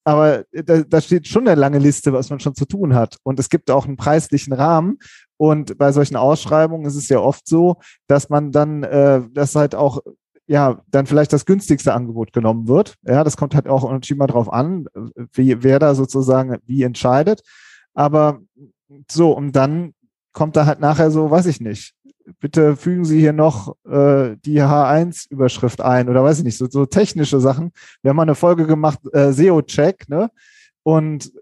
aber 0.04 0.44
da, 0.52 0.82
da 0.82 1.00
steht 1.00 1.28
schon 1.28 1.46
eine 1.46 1.60
lange 1.60 1.78
Liste, 1.78 2.12
was 2.12 2.30
man 2.30 2.40
schon 2.40 2.54
zu 2.54 2.64
tun 2.64 2.94
hat. 2.94 3.18
Und 3.22 3.38
es 3.38 3.48
gibt 3.48 3.70
auch 3.70 3.86
einen 3.86 3.96
preislichen 3.96 4.52
Rahmen. 4.52 4.98
Und 5.40 5.78
bei 5.78 5.90
solchen 5.90 6.16
Ausschreibungen 6.16 6.84
ist 6.84 6.96
es 6.96 7.08
ja 7.08 7.18
oft 7.18 7.48
so, 7.48 7.76
dass 8.06 8.28
man 8.28 8.52
dann, 8.52 8.82
äh, 8.82 9.22
das 9.32 9.54
halt 9.54 9.74
auch 9.74 10.00
ja, 10.46 10.82
dann 10.88 11.06
vielleicht 11.06 11.32
das 11.32 11.46
günstigste 11.46 11.94
Angebot 11.94 12.34
genommen 12.34 12.68
wird. 12.68 12.96
Ja, 13.06 13.24
das 13.24 13.38
kommt 13.38 13.54
halt 13.54 13.66
auch 13.66 13.90
natürlich 13.90 14.18
mal 14.18 14.26
drauf 14.26 14.52
an, 14.52 14.86
wie, 15.32 15.62
wer 15.62 15.78
da 15.78 15.94
sozusagen 15.94 16.58
wie 16.66 16.82
entscheidet. 16.82 17.40
Aber 17.94 18.40
so, 19.10 19.32
und 19.32 19.56
dann 19.56 19.94
kommt 20.34 20.56
da 20.56 20.66
halt 20.66 20.80
nachher 20.80 21.10
so, 21.10 21.30
weiß 21.30 21.46
ich 21.46 21.62
nicht, 21.62 21.94
bitte 22.38 22.76
fügen 22.76 23.06
Sie 23.06 23.18
hier 23.18 23.32
noch 23.32 23.76
äh, 23.86 24.36
die 24.44 24.60
H1-Überschrift 24.60 25.80
ein 25.80 26.10
oder 26.10 26.22
weiß 26.22 26.40
ich 26.40 26.44
nicht, 26.44 26.58
so, 26.58 26.68
so 26.68 26.84
technische 26.84 27.40
Sachen. 27.40 27.72
Wir 28.02 28.10
haben 28.10 28.16
mal 28.16 28.24
eine 28.24 28.34
Folge 28.34 28.66
gemacht, 28.66 28.98
äh, 29.14 29.32
SEO-Check, 29.32 30.06
ne? 30.10 30.30
Und 30.82 31.32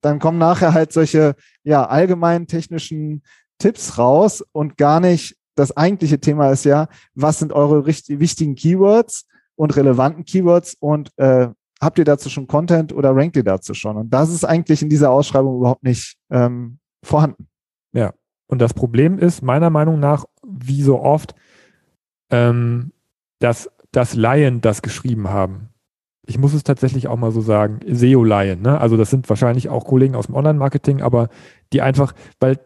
dann 0.00 0.18
kommen 0.18 0.38
nachher 0.38 0.74
halt 0.74 0.92
solche 0.92 1.36
ja 1.62 1.86
allgemeinen 1.86 2.48
technischen 2.48 3.22
Tipps 3.58 3.98
raus 3.98 4.44
und 4.52 4.76
gar 4.76 5.00
nicht 5.00 5.36
das 5.54 5.76
eigentliche 5.76 6.18
Thema 6.18 6.50
ist 6.50 6.64
ja, 6.64 6.88
was 7.14 7.38
sind 7.38 7.52
eure 7.52 7.86
richtig, 7.86 8.18
wichtigen 8.18 8.54
Keywords 8.54 9.26
und 9.56 9.76
relevanten 9.76 10.24
Keywords 10.24 10.76
und 10.80 11.10
äh, 11.16 11.48
habt 11.80 11.98
ihr 11.98 12.04
dazu 12.04 12.28
schon 12.28 12.46
Content 12.46 12.92
oder 12.92 13.14
rankt 13.14 13.36
ihr 13.36 13.44
dazu 13.44 13.74
schon? 13.74 13.96
Und 13.96 14.10
das 14.10 14.30
ist 14.30 14.44
eigentlich 14.44 14.82
in 14.82 14.88
dieser 14.88 15.10
Ausschreibung 15.10 15.58
überhaupt 15.58 15.84
nicht 15.84 16.16
ähm, 16.30 16.78
vorhanden. 17.04 17.48
Ja, 17.92 18.14
und 18.46 18.60
das 18.60 18.74
Problem 18.74 19.18
ist 19.18 19.42
meiner 19.42 19.70
Meinung 19.70 20.00
nach, 20.00 20.24
wie 20.44 20.82
so 20.82 21.00
oft, 21.00 21.34
ähm, 22.30 22.92
dass, 23.38 23.70
dass 23.92 24.14
Laien 24.14 24.60
das 24.60 24.82
geschrieben 24.82 25.28
haben. 25.28 25.68
Ich 26.26 26.38
muss 26.38 26.54
es 26.54 26.64
tatsächlich 26.64 27.08
auch 27.08 27.16
mal 27.16 27.32
so 27.32 27.40
sagen, 27.40 27.80
SEO-Laien. 27.86 28.62
Ne? 28.62 28.80
Also 28.80 28.96
das 28.96 29.10
sind 29.10 29.28
wahrscheinlich 29.28 29.68
auch 29.68 29.84
Kollegen 29.84 30.14
aus 30.14 30.26
dem 30.26 30.34
Online-Marketing, 30.34 31.02
aber 31.02 31.28
die 31.72 31.82
einfach, 31.82 32.14
weil 32.40 32.58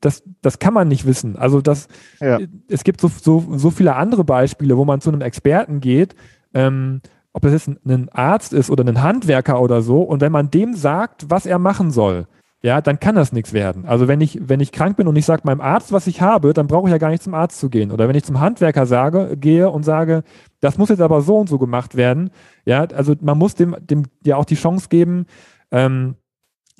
das, 0.00 0.22
das 0.40 0.58
kann 0.58 0.74
man 0.74 0.88
nicht 0.88 1.06
wissen. 1.06 1.36
Also 1.36 1.60
das, 1.60 1.88
ja. 2.20 2.38
es 2.68 2.84
gibt 2.84 3.00
so, 3.00 3.08
so, 3.08 3.44
so 3.56 3.70
viele 3.70 3.96
andere 3.96 4.24
Beispiele, 4.24 4.76
wo 4.76 4.84
man 4.84 5.00
zu 5.00 5.10
einem 5.10 5.20
Experten 5.20 5.80
geht, 5.80 6.14
ähm, 6.54 7.00
ob 7.32 7.42
das 7.42 7.52
jetzt 7.52 7.68
ein 7.68 8.08
Arzt 8.10 8.52
ist 8.52 8.70
oder 8.70 8.84
ein 8.84 9.02
Handwerker 9.02 9.60
oder 9.60 9.82
so, 9.82 10.02
und 10.02 10.20
wenn 10.20 10.32
man 10.32 10.50
dem 10.50 10.74
sagt, 10.74 11.28
was 11.28 11.46
er 11.46 11.58
machen 11.58 11.90
soll, 11.90 12.26
ja, 12.64 12.80
dann 12.80 12.98
kann 12.98 13.14
das 13.14 13.30
nichts 13.32 13.52
werden. 13.52 13.84
Also 13.84 14.08
wenn 14.08 14.22
ich, 14.22 14.38
wenn 14.40 14.60
ich 14.60 14.72
krank 14.72 14.96
bin 14.96 15.06
und 15.06 15.16
ich 15.16 15.26
sage 15.26 15.42
meinem 15.44 15.60
Arzt, 15.60 15.92
was 15.92 16.06
ich 16.06 16.22
habe, 16.22 16.54
dann 16.54 16.66
brauche 16.66 16.88
ich 16.88 16.92
ja 16.92 16.96
gar 16.96 17.10
nicht 17.10 17.22
zum 17.22 17.34
Arzt 17.34 17.60
zu 17.60 17.68
gehen. 17.68 17.90
Oder 17.90 18.08
wenn 18.08 18.16
ich 18.16 18.24
zum 18.24 18.40
Handwerker 18.40 18.86
sage, 18.86 19.36
gehe 19.36 19.68
und 19.68 19.82
sage, 19.82 20.22
das 20.64 20.78
muss 20.78 20.88
jetzt 20.88 21.00
aber 21.00 21.20
so 21.20 21.38
und 21.38 21.48
so 21.48 21.58
gemacht 21.58 21.94
werden, 21.94 22.30
ja, 22.64 22.84
also 22.84 23.14
man 23.20 23.38
muss 23.38 23.54
dem, 23.54 23.76
dem 23.80 24.04
ja 24.24 24.36
auch 24.36 24.44
die 24.44 24.54
Chance 24.54 24.88
geben, 24.88 25.26
ähm, 25.70 26.16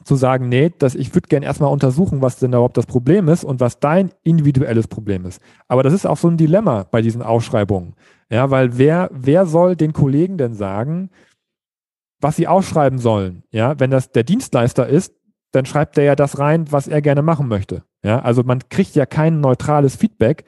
zu 0.05 0.17
sagen, 0.17 0.49
nee, 0.49 0.71
dass 0.79 0.95
ich 0.95 1.15
würde 1.15 1.29
gerne 1.29 1.47
erstmal 1.47 1.73
untersuchen, 1.73 2.21
was 2.21 2.39
denn 2.39 2.53
überhaupt 2.53 2.77
das 2.77 2.87
Problem 2.87 3.29
ist 3.29 3.45
und 3.45 3.61
was 3.61 3.81
dein 3.81 4.11
individuelles 4.23 4.89
Problem 4.89 5.25
ist. 5.25 5.41
Aber 5.69 5.83
das 5.83 5.93
ist 5.93 6.07
auch 6.07 6.17
so 6.17 6.29
ein 6.29 6.37
Dilemma 6.37 6.85
bei 6.91 7.01
diesen 7.01 7.23
Ausschreibungen. 7.23 7.95
Ja, 8.31 8.51
weil 8.51 8.77
wer, 8.77 9.11
wer 9.13 9.47
soll 9.47 9.77
den 9.77 9.93
Kollegen 9.93 10.37
denn 10.37 10.55
sagen, 10.55 11.11
was 12.21 12.37
sie 12.37 12.49
ausschreiben 12.49 12.99
sollen? 12.99 13.45
Ja, 13.51 13.79
wenn 13.79 13.91
das 13.91 14.13
der 14.13 14.25
Dienstleister 14.25 14.87
ist, 14.87 15.15
dann 15.53 15.67
schreibt 15.67 15.97
er 15.99 16.05
ja 16.05 16.17
das 16.17 16.39
rein, 16.39 16.71
was 16.73 16.89
er 16.89 17.01
gerne 17.01 17.23
machen 17.23 17.49
möchte. 17.49 17.85
Ja, 18.03 18.21
also 18.21 18.43
man 18.43 18.61
kriegt 18.69 18.95
ja 18.95 19.07
kein 19.07 19.41
neutrales 19.41 19.97
Feedback 19.97 20.45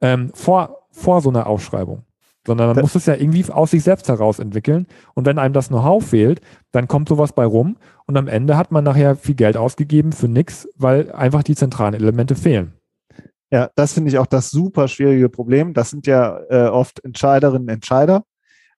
ähm, 0.00 0.30
vor, 0.34 0.88
vor 0.90 1.20
so 1.20 1.30
einer 1.30 1.46
Ausschreibung, 1.46 2.04
sondern 2.46 2.68
man 2.68 2.76
das 2.76 2.82
muss 2.82 2.94
es 2.94 3.06
ja 3.06 3.14
irgendwie 3.14 3.44
aus 3.50 3.70
sich 3.70 3.82
selbst 3.82 4.08
heraus 4.08 4.38
entwickeln. 4.38 4.86
Und 5.14 5.26
wenn 5.26 5.38
einem 5.38 5.54
das 5.54 5.68
Know-how 5.68 6.04
fehlt, 6.04 6.40
dann 6.72 6.88
kommt 6.88 7.08
sowas 7.08 7.32
bei 7.32 7.44
rum 7.44 7.76
und 8.06 8.16
am 8.16 8.28
Ende 8.28 8.56
hat 8.56 8.72
man 8.72 8.84
nachher 8.84 9.16
viel 9.16 9.34
Geld 9.34 9.56
ausgegeben 9.56 10.12
für 10.12 10.28
nichts, 10.28 10.68
weil 10.76 11.12
einfach 11.12 11.42
die 11.42 11.56
zentralen 11.56 11.94
Elemente 11.94 12.34
fehlen. 12.34 12.72
Ja, 13.52 13.68
das 13.74 13.94
finde 13.94 14.10
ich 14.10 14.18
auch 14.18 14.26
das 14.26 14.50
super 14.50 14.86
schwierige 14.88 15.28
Problem. 15.28 15.74
Das 15.74 15.90
sind 15.90 16.06
ja 16.06 16.40
äh, 16.48 16.68
oft 16.68 17.04
Entscheiderinnen, 17.04 17.68
Entscheider 17.68 18.24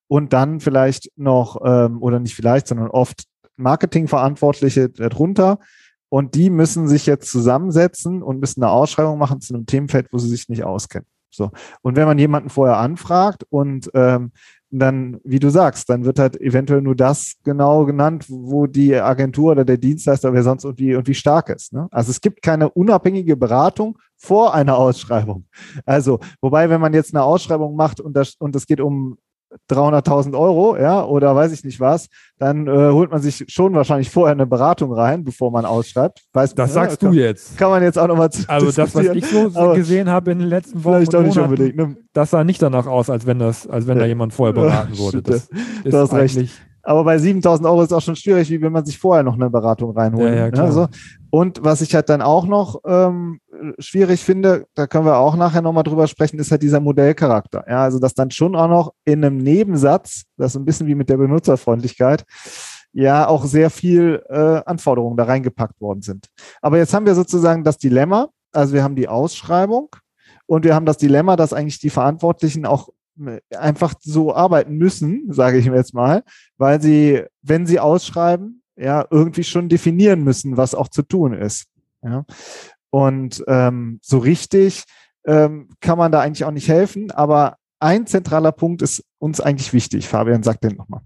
und 0.08 0.32
dann 0.32 0.60
vielleicht 0.60 1.10
noch, 1.16 1.60
ähm, 1.64 2.02
oder 2.02 2.18
nicht 2.20 2.34
vielleicht, 2.34 2.66
sondern 2.68 2.88
oft 2.88 3.24
Marketingverantwortliche 3.56 4.88
darunter. 4.88 5.58
Und 6.08 6.34
die 6.34 6.50
müssen 6.50 6.88
sich 6.88 7.06
jetzt 7.06 7.30
zusammensetzen 7.30 8.22
und 8.22 8.40
müssen 8.40 8.62
eine 8.62 8.72
Ausschreibung 8.72 9.18
machen 9.18 9.40
zu 9.40 9.54
einem 9.54 9.66
Themenfeld, 9.66 10.08
wo 10.12 10.18
sie 10.18 10.28
sich 10.28 10.48
nicht 10.48 10.64
auskennen. 10.64 11.06
So. 11.34 11.50
Und 11.82 11.96
wenn 11.96 12.06
man 12.06 12.18
jemanden 12.18 12.50
vorher 12.50 12.78
anfragt 12.78 13.44
und 13.50 13.90
ähm, 13.94 14.32
dann, 14.72 15.20
wie 15.22 15.38
du 15.38 15.50
sagst, 15.50 15.90
dann 15.90 16.04
wird 16.04 16.18
halt 16.18 16.40
eventuell 16.40 16.80
nur 16.80 16.96
das 16.96 17.34
genau 17.44 17.84
genannt, 17.84 18.24
wo 18.28 18.66
die 18.66 18.94
Agentur 18.96 19.52
oder 19.52 19.66
der 19.66 19.76
Dienstleister, 19.76 20.32
wer 20.32 20.42
sonst 20.42 20.64
irgendwie, 20.64 20.90
irgendwie 20.90 21.14
stark 21.14 21.50
ist. 21.50 21.74
Ne? 21.74 21.88
Also 21.90 22.10
es 22.10 22.22
gibt 22.22 22.40
keine 22.40 22.70
unabhängige 22.70 23.36
Beratung 23.36 23.98
vor 24.16 24.54
einer 24.54 24.78
Ausschreibung. 24.78 25.46
Also, 25.84 26.20
wobei, 26.40 26.70
wenn 26.70 26.80
man 26.80 26.94
jetzt 26.94 27.14
eine 27.14 27.22
Ausschreibung 27.22 27.76
macht 27.76 28.00
und 28.00 28.14
das, 28.14 28.34
und 28.38 28.56
es 28.56 28.66
geht 28.66 28.80
um 28.80 29.18
300.000 29.70 30.38
Euro, 30.38 30.76
ja, 30.76 31.04
oder 31.04 31.34
weiß 31.34 31.52
ich 31.52 31.64
nicht 31.64 31.80
was, 31.80 32.08
dann 32.38 32.66
äh, 32.66 32.70
holt 32.70 33.10
man 33.10 33.20
sich 33.20 33.44
schon 33.48 33.74
wahrscheinlich 33.74 34.10
vorher 34.10 34.32
eine 34.32 34.46
Beratung 34.46 34.92
rein, 34.92 35.24
bevor 35.24 35.50
man 35.50 35.64
ausschreibt. 35.64 36.22
Weiß, 36.32 36.54
das 36.54 36.72
sagst 36.72 37.00
kann, 37.00 37.12
du 37.12 37.18
jetzt. 37.18 37.56
Kann 37.58 37.70
man 37.70 37.82
jetzt 37.82 37.98
auch 37.98 38.08
nochmal 38.08 38.30
Also 38.46 38.72
das, 38.72 38.94
was 38.94 39.06
ich 39.06 39.26
so 39.26 39.50
gesehen 39.74 40.08
habe 40.08 40.32
in 40.32 40.40
den 40.40 40.48
letzten 40.48 40.82
Wochen, 40.84 40.96
vielleicht 40.96 41.14
auch 41.14 41.22
nicht 41.22 41.36
Monaten, 41.36 41.52
unbedingt, 41.52 41.76
ne? 41.76 41.96
das 42.12 42.30
sah 42.30 42.44
nicht 42.44 42.62
danach 42.62 42.86
aus, 42.86 43.10
als 43.10 43.26
wenn 43.26 43.38
das, 43.38 43.66
als 43.66 43.86
wenn 43.86 43.96
ja. 43.96 44.02
da 44.02 44.08
jemand 44.08 44.32
vorher 44.32 44.54
beraten 44.54 44.98
wurde. 44.98 45.22
Das 45.22 45.48
du 45.84 45.96
hast 45.96 46.12
recht. 46.12 46.50
Aber 46.84 47.04
bei 47.04 47.16
7000 47.16 47.68
Euro 47.68 47.82
ist 47.82 47.92
auch 47.92 48.02
schon 48.02 48.16
schwierig, 48.16 48.50
wie 48.50 48.60
wenn 48.60 48.72
man 48.72 48.84
sich 48.84 48.98
vorher 48.98 49.22
noch 49.22 49.34
eine 49.34 49.48
Beratung 49.50 49.96
reinholt. 49.96 50.34
Ja, 50.34 50.46
ja, 50.46 50.50
ne? 50.50 50.62
Also, 50.62 50.88
und 51.30 51.62
was 51.62 51.80
ich 51.80 51.94
halt 51.94 52.08
dann 52.08 52.22
auch 52.22 52.44
noch 52.46 52.80
ähm, 52.84 53.38
schwierig 53.78 54.24
finde, 54.24 54.66
da 54.74 54.86
können 54.86 55.06
wir 55.06 55.16
auch 55.16 55.36
nachher 55.36 55.62
nochmal 55.62 55.84
drüber 55.84 56.06
sprechen, 56.06 56.38
ist 56.38 56.50
halt 56.50 56.62
dieser 56.62 56.80
Modellcharakter. 56.80 57.64
Ja, 57.68 57.82
also 57.82 57.98
dass 57.98 58.14
dann 58.14 58.30
schon 58.30 58.54
auch 58.56 58.68
noch 58.68 58.94
in 59.04 59.24
einem 59.24 59.38
Nebensatz, 59.38 60.24
das 60.36 60.52
ist 60.52 60.56
ein 60.56 60.64
bisschen 60.64 60.86
wie 60.86 60.94
mit 60.94 61.08
der 61.08 61.16
Benutzerfreundlichkeit, 61.16 62.24
ja 62.92 63.26
auch 63.26 63.44
sehr 63.44 63.70
viel 63.70 64.22
äh, 64.28 64.62
Anforderungen 64.66 65.16
da 65.16 65.24
reingepackt 65.24 65.80
worden 65.80 66.02
sind. 66.02 66.26
Aber 66.60 66.78
jetzt 66.78 66.92
haben 66.94 67.06
wir 67.06 67.14
sozusagen 67.14 67.64
das 67.64 67.78
Dilemma, 67.78 68.28
also 68.52 68.74
wir 68.74 68.84
haben 68.84 68.96
die 68.96 69.08
Ausschreibung 69.08 69.88
und 70.46 70.64
wir 70.64 70.74
haben 70.74 70.86
das 70.86 70.98
Dilemma, 70.98 71.36
dass 71.36 71.52
eigentlich 71.52 71.78
die 71.78 71.90
Verantwortlichen 71.90 72.66
auch 72.66 72.90
äh, 73.24 73.40
einfach 73.56 73.94
so 74.00 74.34
arbeiten 74.34 74.76
müssen, 74.76 75.32
sage 75.32 75.58
ich 75.58 75.68
mir 75.68 75.76
jetzt 75.76 75.94
mal, 75.94 76.22
weil 76.58 76.80
sie, 76.80 77.24
wenn 77.42 77.66
sie 77.66 77.80
ausschreiben, 77.80 78.62
ja, 78.76 79.06
irgendwie 79.10 79.44
schon 79.44 79.68
definieren 79.68 80.24
müssen, 80.24 80.56
was 80.56 80.74
auch 80.74 80.88
zu 80.88 81.02
tun 81.02 81.34
ist. 81.34 81.66
Ja. 82.02 82.24
Und 82.92 83.42
ähm, 83.48 84.00
so 84.02 84.18
richtig 84.18 84.84
ähm, 85.24 85.70
kann 85.80 85.96
man 85.96 86.12
da 86.12 86.20
eigentlich 86.20 86.44
auch 86.44 86.50
nicht 86.50 86.68
helfen, 86.68 87.10
aber 87.10 87.56
ein 87.80 88.06
zentraler 88.06 88.52
Punkt 88.52 88.82
ist 88.82 89.02
uns 89.18 89.40
eigentlich 89.40 89.72
wichtig. 89.72 90.06
Fabian, 90.06 90.42
sag 90.42 90.60
den 90.60 90.76
nochmal. 90.76 91.00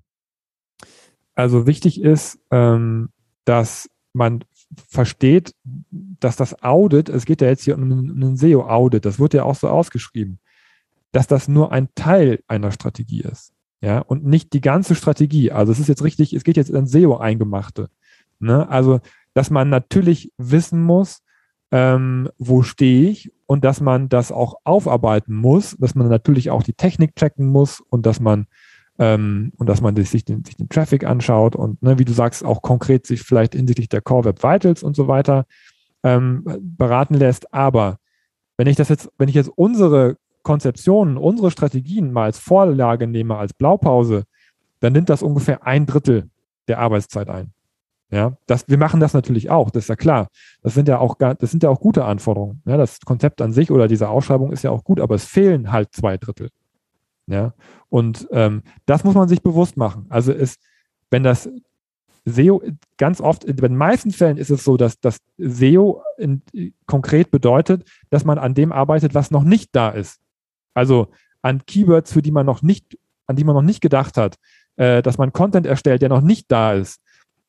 Also 1.37 1.69
wichtig 1.69 2.01
ist, 2.01 2.41
ähm, 2.51 3.11
dass 3.45 3.89
man 4.13 4.43
versteht, 4.89 5.55
dass 5.63 6.35
das 6.35 6.61
Audit, 6.61 7.09
es 7.09 7.25
geht 7.25 7.41
ja 7.41 7.47
jetzt 7.47 7.63
hier 7.63 7.77
um 7.77 7.85
einen 7.85 8.37
SEO-Audit, 8.37 9.05
das 9.05 9.21
wird 9.21 9.33
ja 9.33 9.45
auch 9.45 9.55
so 9.55 9.69
ausgeschrieben, 9.69 10.41
dass 11.13 11.29
das 11.29 11.47
nur 11.47 11.71
ein 11.71 11.89
Teil 11.95 12.41
einer 12.49 12.73
Strategie 12.73 13.21
ist. 13.21 13.53
Ja, 13.81 14.01
und 14.01 14.25
nicht 14.25 14.55
die 14.55 14.61
ganze 14.61 14.97
Strategie. 14.97 15.53
Also 15.53 15.71
es 15.71 15.79
ist 15.79 15.89
jetzt 15.89 16.03
richtig, 16.03 16.33
es 16.33 16.43
geht 16.43 16.57
jetzt 16.57 16.75
an 16.75 16.87
SEO-Eingemachte. 16.87 17.91
Ne? 18.41 18.69
Also, 18.69 19.01
dass 19.35 19.51
man 19.51 19.69
natürlich 19.69 20.33
wissen 20.37 20.83
muss, 20.83 21.23
ähm, 21.73 22.29
wo 22.39 22.63
stehe 22.63 23.11
ich 23.11 23.33
und 23.47 23.65
dass 23.65 23.81
man 23.81 24.09
das 24.09 24.33
auch 24.33 24.57
aufarbeiten 24.65 25.35
muss, 25.35 25.77
dass 25.79 25.95
man 25.95 26.09
natürlich 26.09 26.51
auch 26.51 26.63
die 26.63 26.75
Technik 26.75 27.17
checken 27.17 27.47
muss 27.47 27.81
und 27.81 28.07
dass 28.07 28.21
man 28.21 28.47
ähm, 28.99 29.53
und 29.57 29.69
dass 29.69 29.81
man 29.81 29.95
sich 29.97 30.25
den, 30.25 30.45
sich 30.45 30.57
den 30.57 30.69
Traffic 30.69 31.05
anschaut 31.05 31.55
und 31.55 31.83
ne, 31.83 31.99
wie 31.99 32.05
du 32.05 32.13
sagst, 32.13 32.45
auch 32.45 32.63
konkret 32.63 33.07
sich 33.07 33.23
vielleicht 33.23 33.55
hinsichtlich 33.55 33.89
der 33.89 34.01
Core 34.01 34.27
Web 34.27 34.43
Vitals 34.43 34.83
und 34.83 34.97
so 34.97 35.09
weiter 35.09 35.45
ähm, 36.03 36.45
beraten 36.61 37.15
lässt. 37.15 37.53
Aber 37.53 37.99
wenn 38.57 38.67
ich 38.67 38.77
das 38.77 38.89
jetzt, 38.89 39.11
wenn 39.19 39.29
ich 39.29 39.35
jetzt 39.35 39.51
unsere 39.55 40.17
Konzeptionen, 40.43 41.17
unsere 41.19 41.51
Strategien 41.51 42.13
mal 42.13 42.25
als 42.25 42.39
Vorlage 42.39 43.07
nehme, 43.07 43.37
als 43.37 43.53
Blaupause, 43.53 44.25
dann 44.81 44.93
nimmt 44.93 45.11
das 45.11 45.23
ungefähr 45.23 45.67
ein 45.67 45.87
Drittel 45.87 46.31
der 46.69 46.79
Arbeitszeit 46.79 47.29
ein. 47.29 47.53
Ja, 48.11 48.37
das, 48.47 48.69
wir 48.69 48.79
machen 48.79 49.01
das 49.01 49.15
natürlich 49.15 49.51
auch, 49.51 49.71
das 49.71 49.85
ist 49.85 49.89
ja 49.89 49.97
klar. 49.97 50.29
Das 50.63 50.75
sind 50.75 50.87
ja 50.87 50.99
auch, 50.99 51.17
das 51.19 51.51
sind 51.51 51.63
ja 51.63 51.71
auch 51.71 51.81
gute 51.81 52.05
Anforderungen. 52.05 52.63
Ja, 52.65 52.77
das 52.77 53.01
Konzept 53.01 53.43
an 53.43 53.53
sich 53.53 53.71
oder 53.71 53.89
diese 53.89 54.09
Ausschreibung 54.09 54.53
ist 54.53 54.63
ja 54.63 54.71
auch 54.71 54.85
gut, 54.85 55.01
aber 55.01 55.17
es 55.17 55.25
fehlen 55.25 55.73
halt 55.73 55.93
zwei 55.93 56.17
Drittel. 56.17 56.51
Ja, 57.27 57.55
und 57.89 58.29
ähm, 58.31 58.63
das 58.87 59.03
muss 59.03 59.17
man 59.17 59.29
sich 59.29 59.43
bewusst 59.43 59.77
machen. 59.77 60.07
Also 60.09 60.33
ist, 60.33 60.61
wenn 61.11 61.25
das 61.25 61.49
SEO 62.25 62.63
ganz 62.97 63.21
oft, 63.21 63.45
in 63.45 63.57
den 63.57 63.77
meisten 63.77 64.13
Fällen 64.13 64.37
ist 64.37 64.51
es 64.51 64.63
so, 64.63 64.77
dass 64.77 65.01
das 65.01 65.19
SEO 65.39 66.03
in, 66.19 66.43
konkret 66.87 67.33
bedeutet, 67.33 67.89
dass 68.11 68.25
man 68.25 68.39
an 68.39 68.55
dem 68.55 68.71
arbeitet, 68.71 69.15
was 69.15 69.33
noch 69.33 69.43
nicht 69.43 69.71
da 69.75 69.91
ist. 69.91 70.21
Also 70.75 71.09
an 71.43 71.65
Keywords, 71.67 72.13
für 72.13 72.23
die 72.23 72.33
man 72.33 72.47
noch 72.47 72.63
nicht, 72.63 72.99
an 73.27 73.35
die 73.35 73.45
man 73.45 73.55
noch 73.55 73.63
nicht 73.63 73.81
gedacht 73.81 74.17
hat, 74.17 74.37
äh, 74.77 75.03
dass 75.03 75.19
man 75.19 75.33
Content 75.33 75.67
erstellt, 75.67 76.03
der 76.03 76.09
noch 76.09 76.21
nicht 76.21 76.51
da 76.51 76.75
ist, 76.75 77.01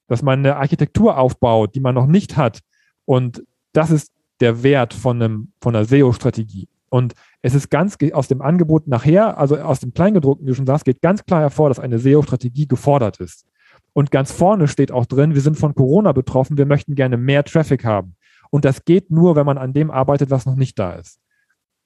dass 0.08 0.22
man 0.22 0.40
eine 0.40 0.56
Architektur 0.56 1.18
aufbaut, 1.18 1.76
die 1.76 1.80
man 1.80 1.96
noch 1.96 2.08
nicht 2.08 2.38
hat. 2.38 2.60
Und 3.06 3.44
das 3.74 3.92
ist 3.92 4.12
der 4.40 4.64
Wert 4.64 4.94
von, 4.94 5.22
einem, 5.22 5.52
von 5.62 5.76
einer 5.76 5.86
SEO-Strategie. 5.86 6.68
Und 6.90 7.14
es 7.42 7.54
ist 7.54 7.70
ganz 7.70 7.98
aus 8.14 8.28
dem 8.28 8.42
Angebot 8.42 8.88
nachher, 8.88 9.38
also 9.38 9.58
aus 9.58 9.80
dem 9.80 9.94
Kleingedruckten, 9.94 10.46
wie 10.46 10.52
du 10.52 10.56
schon 10.56 10.66
sagst, 10.66 10.86
geht 10.86 11.02
ganz 11.02 11.26
klar 11.26 11.42
hervor, 11.42 11.70
dass 11.70 11.80
eine 11.80 12.00
SEO-Strategie 12.00 12.68
gefordert 12.68 13.20
ist. 13.20 13.46
Und 13.94 14.12
ganz 14.12 14.32
vorne 14.32 14.68
steht 14.68 14.92
auch 14.92 15.06
drin, 15.06 15.34
wir 15.34 15.42
sind 15.42 15.58
von 15.58 15.76
Corona 15.76 16.12
betroffen, 16.12 16.58
wir 16.58 16.66
möchten 16.66 16.96
gerne 16.96 17.18
mehr 17.18 17.44
Traffic 17.44 17.84
haben. 17.84 18.16
Und 18.50 18.64
das 18.64 18.86
geht 18.86 19.12
nur, 19.12 19.36
wenn 19.36 19.46
man 19.46 19.58
an 19.58 19.74
dem 19.74 19.92
arbeitet, 19.92 20.30
was 20.30 20.46
noch 20.46 20.56
nicht 20.56 20.80
da 20.80 20.94
ist. 20.94 21.20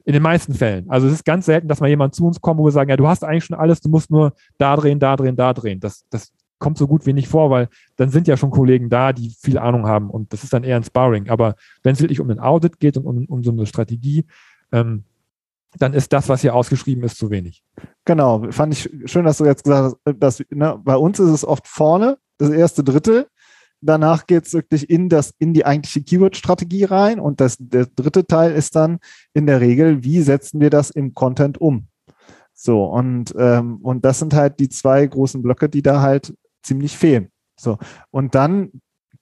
In 0.03 0.13
den 0.13 0.21
meisten 0.21 0.53
Fällen. 0.53 0.89
Also 0.89 1.07
es 1.07 1.13
ist 1.13 1.25
ganz 1.25 1.45
selten, 1.45 1.67
dass 1.67 1.79
mal 1.79 1.87
jemand 1.87 2.13
zu 2.15 2.25
uns 2.25 2.41
kommt, 2.41 2.59
wo 2.59 2.65
wir 2.65 2.71
sagen, 2.71 2.89
ja, 2.89 2.97
du 2.97 3.07
hast 3.07 3.23
eigentlich 3.23 3.45
schon 3.45 3.57
alles, 3.57 3.81
du 3.81 3.89
musst 3.89 4.11
nur 4.11 4.33
da 4.57 4.75
drehen, 4.75 4.99
da 4.99 5.15
drehen, 5.15 5.35
da 5.35 5.53
drehen. 5.53 5.79
Das, 5.79 6.05
das 6.09 6.33
kommt 6.61 6.77
so 6.77 6.87
gut 6.87 7.05
wie 7.05 7.11
nicht 7.11 7.27
vor, 7.27 7.49
weil 7.49 7.67
dann 7.97 8.09
sind 8.09 8.29
ja 8.29 8.37
schon 8.37 8.51
Kollegen 8.51 8.89
da, 8.89 9.11
die 9.11 9.35
viel 9.41 9.57
Ahnung 9.57 9.87
haben 9.87 10.09
und 10.09 10.31
das 10.31 10.45
ist 10.45 10.53
dann 10.53 10.63
eher 10.63 10.77
ein 10.77 10.83
Sparring. 10.85 11.29
Aber 11.29 11.55
wenn 11.83 11.93
es 11.93 11.99
wirklich 11.99 12.21
um 12.21 12.29
ein 12.29 12.39
Audit 12.39 12.79
geht 12.79 12.95
und 12.95 13.05
um, 13.05 13.25
um 13.25 13.43
so 13.43 13.51
eine 13.51 13.65
Strategie, 13.65 14.25
ähm, 14.71 15.03
dann 15.77 15.93
ist 15.93 16.13
das, 16.13 16.29
was 16.29 16.41
hier 16.41 16.55
ausgeschrieben 16.55 17.03
ist, 17.03 17.17
zu 17.17 17.29
wenig. 17.29 17.63
Genau, 18.05 18.51
fand 18.51 18.73
ich 18.73 18.89
schön, 19.05 19.25
dass 19.25 19.37
du 19.37 19.45
jetzt 19.45 19.63
gesagt 19.63 19.95
hast, 20.05 20.19
dass, 20.19 20.43
ne, 20.49 20.79
bei 20.83 20.95
uns 20.95 21.19
ist 21.19 21.29
es 21.29 21.45
oft 21.45 21.67
vorne, 21.67 22.17
das 22.37 22.49
erste 22.49 22.83
Drittel. 22.83 23.27
Danach 23.83 24.27
geht 24.27 24.45
es 24.45 24.53
wirklich 24.53 24.89
in, 24.89 25.09
das, 25.09 25.33
in 25.39 25.53
die 25.53 25.65
eigentliche 25.65 26.03
Keyword-Strategie 26.03 26.83
rein 26.83 27.19
und 27.19 27.41
das, 27.41 27.57
der 27.57 27.87
dritte 27.87 28.27
Teil 28.27 28.51
ist 28.51 28.75
dann 28.75 28.99
in 29.33 29.47
der 29.47 29.59
Regel, 29.59 30.03
wie 30.03 30.21
setzen 30.21 30.61
wir 30.61 30.69
das 30.69 30.91
im 30.91 31.15
Content 31.15 31.59
um? 31.59 31.87
So, 32.53 32.83
und, 32.85 33.33
ähm, 33.39 33.77
und 33.81 34.05
das 34.05 34.19
sind 34.19 34.35
halt 34.35 34.59
die 34.59 34.69
zwei 34.69 35.07
großen 35.07 35.41
Blöcke, 35.41 35.67
die 35.67 35.81
da 35.81 36.01
halt 36.01 36.35
ziemlich 36.63 36.97
fehlen. 36.97 37.31
So, 37.59 37.77
und 38.09 38.35
dann 38.35 38.71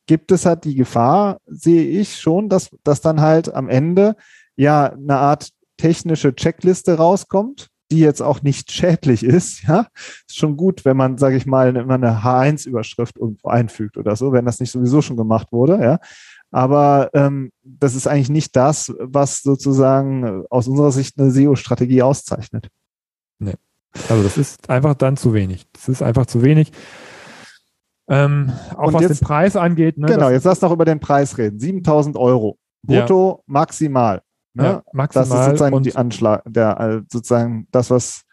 gibt 0.07 0.31
es 0.31 0.45
halt 0.45 0.63
die 0.63 0.75
Gefahr, 0.75 1.37
sehe 1.45 1.83
ich 1.83 2.17
schon, 2.17 2.49
dass, 2.49 2.69
dass 2.83 3.01
dann 3.01 3.21
halt 3.21 3.53
am 3.53 3.69
Ende 3.69 4.15
ja 4.55 4.91
eine 4.91 5.17
Art 5.17 5.49
technische 5.77 6.35
Checkliste 6.35 6.97
rauskommt, 6.97 7.67
die 7.91 7.99
jetzt 7.99 8.21
auch 8.21 8.41
nicht 8.41 8.71
schädlich 8.71 9.23
ist, 9.23 9.63
ja, 9.67 9.87
ist 10.27 10.37
schon 10.37 10.57
gut, 10.57 10.85
wenn 10.85 10.97
man, 10.97 11.17
sage 11.17 11.37
ich 11.37 11.45
mal, 11.45 11.75
immer 11.75 11.95
eine 11.95 12.23
H1-Überschrift 12.23 13.17
irgendwo 13.17 13.49
einfügt 13.49 13.97
oder 13.97 14.15
so, 14.15 14.31
wenn 14.31 14.45
das 14.45 14.59
nicht 14.59 14.71
sowieso 14.71 15.01
schon 15.01 15.17
gemacht 15.17 15.51
wurde, 15.51 15.79
ja. 15.81 15.99
Aber 16.51 17.11
ähm, 17.13 17.51
das 17.63 17.93
ist 17.93 18.07
eigentlich 18.07 18.29
nicht 18.29 18.55
das, 18.55 18.91
was 18.97 19.43
sozusagen 19.43 20.43
aus 20.49 20.67
unserer 20.67 20.91
Sicht 20.91 21.19
eine 21.19 21.29
SEO-Strategie 21.29 22.01
auszeichnet. 22.01 22.69
Nee. 23.37 23.53
Also 24.07 24.23
das 24.23 24.37
ist 24.37 24.69
einfach 24.69 24.95
dann 24.95 25.17
zu 25.17 25.33
wenig. 25.35 25.67
Das 25.73 25.89
ist 25.89 26.01
einfach 26.01 26.25
zu 26.25 26.41
wenig. 26.41 26.71
Ähm, 28.09 28.51
auch 28.75 28.87
Und 28.87 28.93
was 28.95 29.01
jetzt, 29.03 29.21
den 29.21 29.25
Preis 29.25 29.55
angeht. 29.55 29.97
Ne, 29.97 30.07
genau, 30.07 30.29
jetzt 30.29 30.43
lass 30.43 30.61
noch 30.61 30.71
über 30.71 30.85
den 30.85 30.99
Preis 30.99 31.37
reden. 31.37 31.59
7000 31.59 32.17
Euro. 32.17 32.57
Brutto 32.81 33.35
ja. 33.37 33.43
maximal. 33.45 34.21
Ne? 34.53 34.63
Ja, 34.63 34.83
maximal. 34.93 35.27
Das 35.27 35.39
ist 35.39 35.45
sozusagen 35.45 35.83
die 35.83 35.95
Anschlag, 35.95 36.41
der, 36.47 36.79
äh, 36.79 37.01
sozusagen 37.07 37.67
das, 37.71 37.89
was 37.89 38.23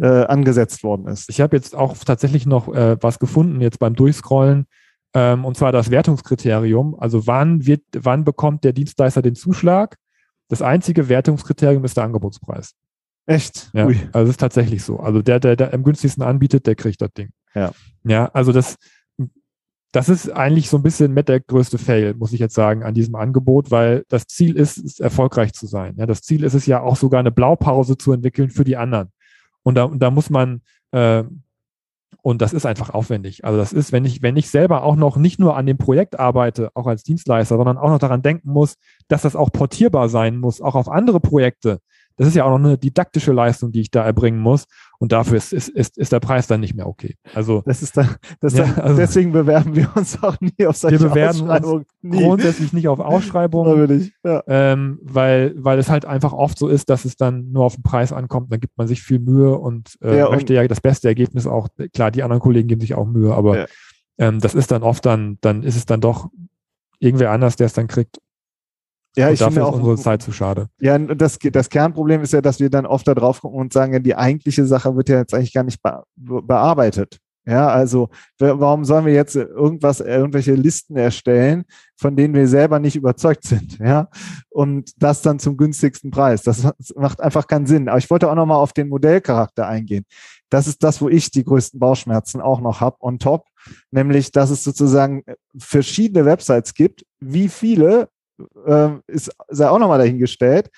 äh, 0.00 0.06
angesetzt 0.06 0.84
worden 0.84 1.06
ist. 1.06 1.30
Ich 1.30 1.40
habe 1.40 1.56
jetzt 1.56 1.74
auch 1.74 1.96
tatsächlich 1.96 2.46
noch 2.46 2.72
äh, 2.74 2.96
was 3.00 3.18
gefunden, 3.18 3.60
jetzt 3.60 3.78
beim 3.78 3.94
Durchscrollen, 3.94 4.66
ähm, 5.14 5.44
und 5.44 5.56
zwar 5.56 5.72
das 5.72 5.90
Wertungskriterium. 5.90 6.96
Also 6.98 7.26
wann 7.26 7.66
wird, 7.66 7.82
wann 7.94 8.24
bekommt 8.24 8.64
der 8.64 8.72
Dienstleister 8.72 9.22
den 9.22 9.34
Zuschlag? 9.34 9.96
Das 10.48 10.62
einzige 10.62 11.08
Wertungskriterium 11.08 11.84
ist 11.84 11.96
der 11.96 12.04
Angebotspreis. 12.04 12.74
Echt? 13.26 13.70
Ja, 13.72 13.86
Ui. 13.86 13.96
also 14.12 14.24
es 14.24 14.30
ist 14.30 14.40
tatsächlich 14.40 14.82
so. 14.82 14.98
Also 14.98 15.22
der, 15.22 15.38
der, 15.40 15.56
der 15.56 15.72
am 15.72 15.84
günstigsten 15.84 16.22
anbietet, 16.22 16.66
der 16.66 16.74
kriegt 16.74 17.00
das 17.00 17.12
Ding. 17.12 17.30
Ja. 17.54 17.72
Ja, 18.04 18.26
also 18.32 18.52
das, 18.52 18.76
das 19.92 20.08
ist 20.08 20.30
eigentlich 20.30 20.70
so 20.70 20.78
ein 20.78 20.82
bisschen 20.82 21.12
mit 21.12 21.28
der 21.28 21.40
größte 21.40 21.76
Fail, 21.76 22.14
muss 22.14 22.32
ich 22.32 22.40
jetzt 22.40 22.54
sagen, 22.54 22.82
an 22.82 22.94
diesem 22.94 23.14
Angebot, 23.14 23.70
weil 23.70 24.04
das 24.08 24.26
Ziel 24.26 24.56
ist, 24.56 24.78
ist 24.78 25.00
erfolgreich 25.00 25.52
zu 25.52 25.66
sein. 25.66 25.94
Ja, 25.98 26.06
das 26.06 26.22
Ziel 26.22 26.44
ist 26.44 26.54
es 26.54 26.64
ja 26.64 26.80
auch 26.80 26.96
sogar 26.96 27.20
eine 27.20 27.30
Blaupause 27.30 27.98
zu 27.98 28.12
entwickeln 28.12 28.48
für 28.48 28.64
die 28.64 28.78
anderen. 28.78 29.12
Und 29.62 29.74
da, 29.74 29.84
und 29.84 30.00
da 30.00 30.10
muss 30.10 30.30
man, 30.30 30.62
äh, 30.92 31.24
und 32.22 32.40
das 32.40 32.54
ist 32.54 32.64
einfach 32.64 32.90
aufwendig. 32.90 33.44
Also 33.44 33.58
das 33.58 33.74
ist, 33.74 33.92
wenn 33.92 34.06
ich, 34.06 34.22
wenn 34.22 34.36
ich 34.36 34.48
selber 34.48 34.82
auch 34.82 34.96
noch 34.96 35.16
nicht 35.16 35.38
nur 35.38 35.56
an 35.56 35.66
dem 35.66 35.76
Projekt 35.76 36.18
arbeite, 36.18 36.70
auch 36.74 36.86
als 36.86 37.02
Dienstleister, 37.02 37.56
sondern 37.56 37.76
auch 37.76 37.90
noch 37.90 37.98
daran 37.98 38.22
denken 38.22 38.50
muss, 38.50 38.76
dass 39.08 39.22
das 39.22 39.36
auch 39.36 39.52
portierbar 39.52 40.08
sein 40.08 40.38
muss, 40.38 40.62
auch 40.62 40.74
auf 40.74 40.88
andere 40.88 41.20
Projekte, 41.20 41.80
das 42.16 42.28
ist 42.28 42.36
ja 42.36 42.44
auch 42.44 42.58
noch 42.58 42.64
eine 42.64 42.78
didaktische 42.78 43.32
Leistung, 43.32 43.72
die 43.72 43.80
ich 43.80 43.90
da 43.90 44.04
erbringen 44.04 44.40
muss. 44.40 44.66
Und 45.02 45.10
dafür 45.10 45.36
ist, 45.36 45.52
ist, 45.52 45.68
ist, 45.68 45.98
ist 45.98 46.12
der 46.12 46.20
Preis 46.20 46.46
dann 46.46 46.60
nicht 46.60 46.76
mehr 46.76 46.86
okay. 46.86 47.16
Also 47.34 47.64
das 47.66 47.82
ist 47.82 47.96
dann, 47.96 48.14
das 48.40 48.56
ja, 48.56 48.72
also, 48.76 48.96
deswegen 48.96 49.32
bewerben 49.32 49.74
wir 49.74 49.90
uns 49.96 50.22
auch 50.22 50.36
nie 50.40 50.64
auf 50.64 50.76
solche 50.76 51.00
Wir 51.00 51.08
bewerben 51.08 51.40
uns 51.40 51.86
grundsätzlich 52.08 52.72
nicht 52.72 52.86
auf 52.86 53.00
Ausschreibungen, 53.00 54.12
ja. 54.22 54.44
ähm, 54.46 55.00
weil, 55.02 55.54
weil 55.56 55.80
es 55.80 55.90
halt 55.90 56.04
einfach 56.04 56.32
oft 56.32 56.56
so 56.56 56.68
ist, 56.68 56.88
dass 56.88 57.04
es 57.04 57.16
dann 57.16 57.50
nur 57.50 57.64
auf 57.64 57.74
den 57.74 57.82
Preis 57.82 58.12
ankommt. 58.12 58.52
Dann 58.52 58.60
gibt 58.60 58.78
man 58.78 58.86
sich 58.86 59.02
viel 59.02 59.18
Mühe 59.18 59.58
und 59.58 59.98
äh, 60.02 60.18
ja, 60.18 60.30
möchte 60.30 60.54
ja 60.54 60.68
das 60.68 60.80
beste 60.80 61.08
Ergebnis 61.08 61.48
auch. 61.48 61.66
Klar, 61.92 62.12
die 62.12 62.22
anderen 62.22 62.40
Kollegen 62.40 62.68
geben 62.68 62.80
sich 62.80 62.94
auch 62.94 63.04
Mühe, 63.04 63.34
aber 63.34 63.66
ähm, 64.18 64.38
das 64.38 64.54
ist 64.54 64.70
dann 64.70 64.84
oft 64.84 65.04
dann, 65.04 65.36
dann 65.40 65.64
ist 65.64 65.74
es 65.74 65.84
dann 65.84 66.00
doch 66.00 66.28
irgendwer 67.00 67.32
anders, 67.32 67.56
der 67.56 67.66
es 67.66 67.72
dann 67.72 67.88
kriegt. 67.88 68.18
Ja, 69.16 69.28
und 69.28 69.34
ich 69.34 69.40
dafür 69.40 69.52
finde 69.52 69.66
auch 69.66 69.74
unsere 69.74 69.96
Zeit 69.96 70.22
zu 70.22 70.32
schade. 70.32 70.68
Ja, 70.80 70.98
das, 70.98 71.38
das 71.38 71.68
Kernproblem 71.68 72.22
ist 72.22 72.32
ja, 72.32 72.40
dass 72.40 72.60
wir 72.60 72.70
dann 72.70 72.86
oft 72.86 73.06
da 73.06 73.14
drauf 73.14 73.40
gucken 73.42 73.60
und 73.60 73.72
sagen, 73.72 73.92
ja, 73.92 73.98
die 73.98 74.16
eigentliche 74.16 74.64
Sache 74.64 74.96
wird 74.96 75.08
ja 75.08 75.18
jetzt 75.18 75.34
eigentlich 75.34 75.52
gar 75.52 75.64
nicht 75.64 75.82
be 75.82 76.02
bearbeitet. 76.16 77.18
Ja, 77.44 77.68
also 77.68 78.08
warum 78.38 78.84
sollen 78.84 79.04
wir 79.04 79.12
jetzt 79.12 79.34
irgendwas, 79.34 79.98
irgendwelche 79.98 80.54
Listen 80.54 80.96
erstellen, 80.96 81.64
von 81.96 82.14
denen 82.14 82.34
wir 82.34 82.46
selber 82.46 82.78
nicht 82.78 82.94
überzeugt 82.94 83.44
sind, 83.44 83.78
ja? 83.80 84.08
Und 84.48 84.92
das 85.02 85.22
dann 85.22 85.40
zum 85.40 85.56
günstigsten 85.56 86.12
Preis. 86.12 86.42
Das 86.42 86.68
macht 86.94 87.20
einfach 87.20 87.48
keinen 87.48 87.66
Sinn. 87.66 87.88
Aber 87.88 87.98
ich 87.98 88.08
wollte 88.10 88.30
auch 88.30 88.36
nochmal 88.36 88.58
auf 88.58 88.72
den 88.72 88.88
Modellcharakter 88.88 89.66
eingehen. 89.66 90.04
Das 90.50 90.68
ist 90.68 90.84
das, 90.84 91.00
wo 91.00 91.08
ich 91.08 91.32
die 91.32 91.44
größten 91.44 91.80
Bauchschmerzen 91.80 92.40
auch 92.40 92.60
noch 92.60 92.80
habe 92.80 92.96
on 93.00 93.18
top, 93.18 93.46
nämlich, 93.90 94.30
dass 94.30 94.50
es 94.50 94.62
sozusagen 94.62 95.24
verschiedene 95.58 96.24
Websites 96.24 96.74
gibt. 96.74 97.04
Wie 97.20 97.48
viele 97.48 98.08
äh, 98.66 98.90
ist 99.06 99.30
sei 99.48 99.68
auch 99.68 99.78
nochmal 99.78 99.98
dahingestellt 99.98 100.70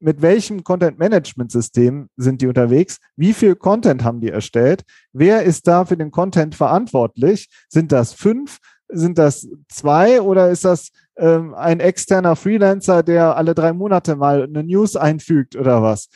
mit 0.00 0.22
welchem 0.22 0.62
Content-Management-System 0.64 2.08
sind 2.16 2.40
die 2.40 2.46
unterwegs? 2.46 2.98
Wie 3.16 3.32
viel 3.32 3.56
Content 3.56 4.04
haben 4.04 4.20
die 4.20 4.30
erstellt? 4.30 4.84
Wer 5.12 5.42
ist 5.42 5.66
da 5.66 5.84
für 5.84 5.96
den 5.96 6.10
Content 6.10 6.54
verantwortlich? 6.54 7.48
Sind 7.68 7.92
das 7.92 8.12
fünf? 8.12 8.58
Sind 8.88 9.18
das 9.18 9.46
zwei 9.68 10.20
oder 10.20 10.50
ist 10.50 10.64
das 10.64 10.90
ähm, 11.16 11.54
ein 11.54 11.80
externer 11.80 12.36
Freelancer, 12.36 13.02
der 13.02 13.36
alle 13.36 13.54
drei 13.54 13.72
Monate 13.72 14.16
mal 14.16 14.44
eine 14.44 14.62
News 14.62 14.96
einfügt 14.96 15.56
oder 15.56 15.82
was? 15.82 16.08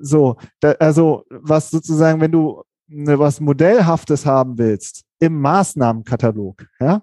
So, 0.00 0.36
da, 0.60 0.72
also 0.72 1.24
was 1.28 1.70
sozusagen, 1.70 2.20
wenn 2.20 2.32
du 2.32 2.62
ne, 2.86 3.18
was 3.18 3.40
Modellhaftes 3.40 4.24
haben 4.24 4.56
willst 4.56 5.04
im 5.18 5.40
Maßnahmenkatalog, 5.40 6.66
ja, 6.80 7.02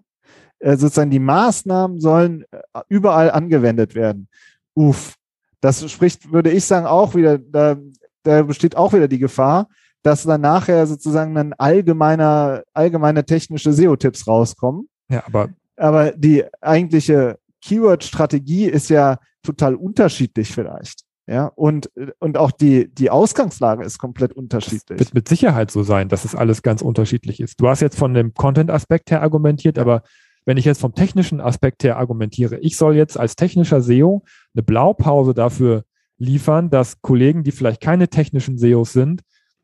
sozusagen 0.61 1.11
die 1.11 1.19
Maßnahmen 1.19 1.99
sollen 1.99 2.45
äh, 2.51 2.81
überall 2.89 3.31
angewendet 3.31 3.95
werden. 3.95 4.27
Uff, 4.73 5.15
das 5.59 5.89
spricht, 5.91 6.31
würde 6.31 6.51
ich 6.51 6.65
sagen, 6.65 6.85
auch 6.85 7.15
wieder, 7.15 7.37
da, 7.37 7.77
da 8.23 8.43
besteht 8.43 8.75
auch 8.75 8.93
wieder 8.93 9.07
die 9.07 9.19
Gefahr, 9.19 9.67
dass 10.03 10.23
dann 10.23 10.41
nachher 10.41 10.87
sozusagen 10.87 11.37
ein 11.37 11.53
allgemeiner, 11.53 12.63
allgemeine 12.73 13.25
technische 13.25 13.73
SEO-Tipps 13.73 14.27
rauskommen. 14.27 14.89
Ja, 15.09 15.23
aber. 15.25 15.49
Aber 15.77 16.11
die 16.11 16.43
eigentliche 16.61 17.39
Keyword-Strategie 17.61 18.65
ist 18.65 18.89
ja 18.89 19.17
total 19.43 19.75
unterschiedlich 19.75 20.51
vielleicht. 20.51 21.03
Ja, 21.27 21.45
und, 21.55 21.89
und 22.19 22.37
auch 22.37 22.51
die, 22.51 22.93
die 22.93 23.09
Ausgangslage 23.09 23.85
ist 23.85 23.99
komplett 23.99 24.33
unterschiedlich. 24.33 24.97
Das 24.97 24.99
wird 24.99 25.13
mit 25.13 25.29
Sicherheit 25.29 25.71
so 25.71 25.83
sein, 25.83 26.09
dass 26.09 26.25
es 26.25 26.35
alles 26.35 26.61
ganz 26.61 26.81
unterschiedlich 26.81 27.39
ist. 27.39 27.61
Du 27.61 27.69
hast 27.69 27.79
jetzt 27.79 27.97
von 27.97 28.13
dem 28.13 28.33
Content-Aspekt 28.33 29.11
her 29.11 29.21
argumentiert, 29.21 29.79
aber 29.79 30.01
wenn 30.45 30.57
ich 30.57 30.65
jetzt 30.65 30.81
vom 30.81 30.95
technischen 30.95 31.39
Aspekt 31.39 31.83
her 31.83 31.97
argumentiere, 31.97 32.57
ich 32.59 32.77
soll 32.77 32.95
jetzt 32.95 33.17
als 33.17 33.35
technischer 33.35 33.81
SEO 33.81 34.23
eine 34.53 34.63
Blaupause 34.63 35.33
dafür 35.33 35.85
liefern, 36.17 36.69
dass 36.69 37.01
Kollegen, 37.01 37.43
die 37.43 37.51
vielleicht 37.51 37.81
keine 37.81 38.07
technischen 38.07 38.57
SEOs 38.57 38.93
sind, 38.93 39.21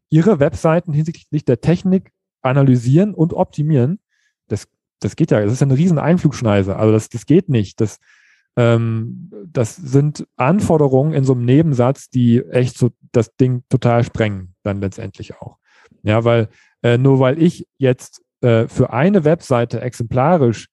ihre 0.10 0.40
Webseiten 0.40 0.94
hinsichtlich 0.94 1.46
der 1.46 1.62
Technik 1.62 2.12
analysieren 2.42 3.14
und 3.14 3.34
optimieren. 3.34 4.00
Das, 4.48 4.68
das 5.00 5.16
geht 5.16 5.32
ja, 5.32 5.44
das 5.44 5.54
ist 5.54 5.62
eine 5.62 5.78
riesen 5.78 6.00
Einflugschneise. 6.00 6.76
Also 6.76 6.94
das, 6.94 7.10
das 7.10 7.26
geht 7.26 7.50
nicht. 7.50 7.82
Das, 7.82 8.00
ähm, 8.56 9.32
das 9.46 9.76
sind 9.76 10.28
Anforderungen 10.36 11.14
in 11.14 11.24
so 11.24 11.34
einem 11.34 11.46
Nebensatz, 11.46 12.10
die 12.10 12.44
echt 12.44 12.78
so 12.78 12.92
das 13.12 13.36
Ding 13.36 13.64
total 13.70 14.04
sprengen, 14.04 14.56
dann 14.64 14.82
letztendlich 14.82 15.36
auch. 15.36 15.58
Ja, 16.04 16.24
weil 16.24 16.50
äh, 16.84 16.98
nur 16.98 17.20
weil 17.20 17.42
ich 17.42 17.68
jetzt 17.78 18.24
äh, 18.42 18.68
für 18.68 18.94
eine 18.94 19.24
Webseite 19.24 19.82
exemplarisch 19.82 20.68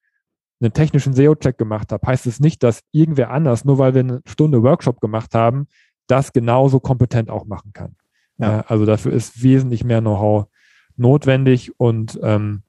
einen 0.60 0.72
technischen 0.72 1.14
SEO-Check 1.14 1.58
gemacht 1.58 1.92
habe, 1.92 2.06
heißt 2.06 2.26
es 2.26 2.40
nicht, 2.40 2.62
dass 2.62 2.80
irgendwer 2.92 3.30
anders, 3.30 3.64
nur 3.64 3.78
weil 3.78 3.94
wir 3.94 4.00
eine 4.00 4.22
Stunde 4.26 4.62
Workshop 4.62 5.00
gemacht 5.00 5.34
haben, 5.34 5.66
das 6.06 6.32
genauso 6.32 6.80
kompetent 6.80 7.30
auch 7.30 7.46
machen 7.46 7.72
kann. 7.72 7.96
Ja. 8.38 8.60
Äh, 8.60 8.62
also 8.66 8.86
dafür 8.86 9.12
ist 9.12 9.42
wesentlich 9.42 9.84
mehr 9.84 10.00
Know-how 10.00 10.46
notwendig 10.96 11.78
und 11.78 12.18
ähm, 12.22 12.62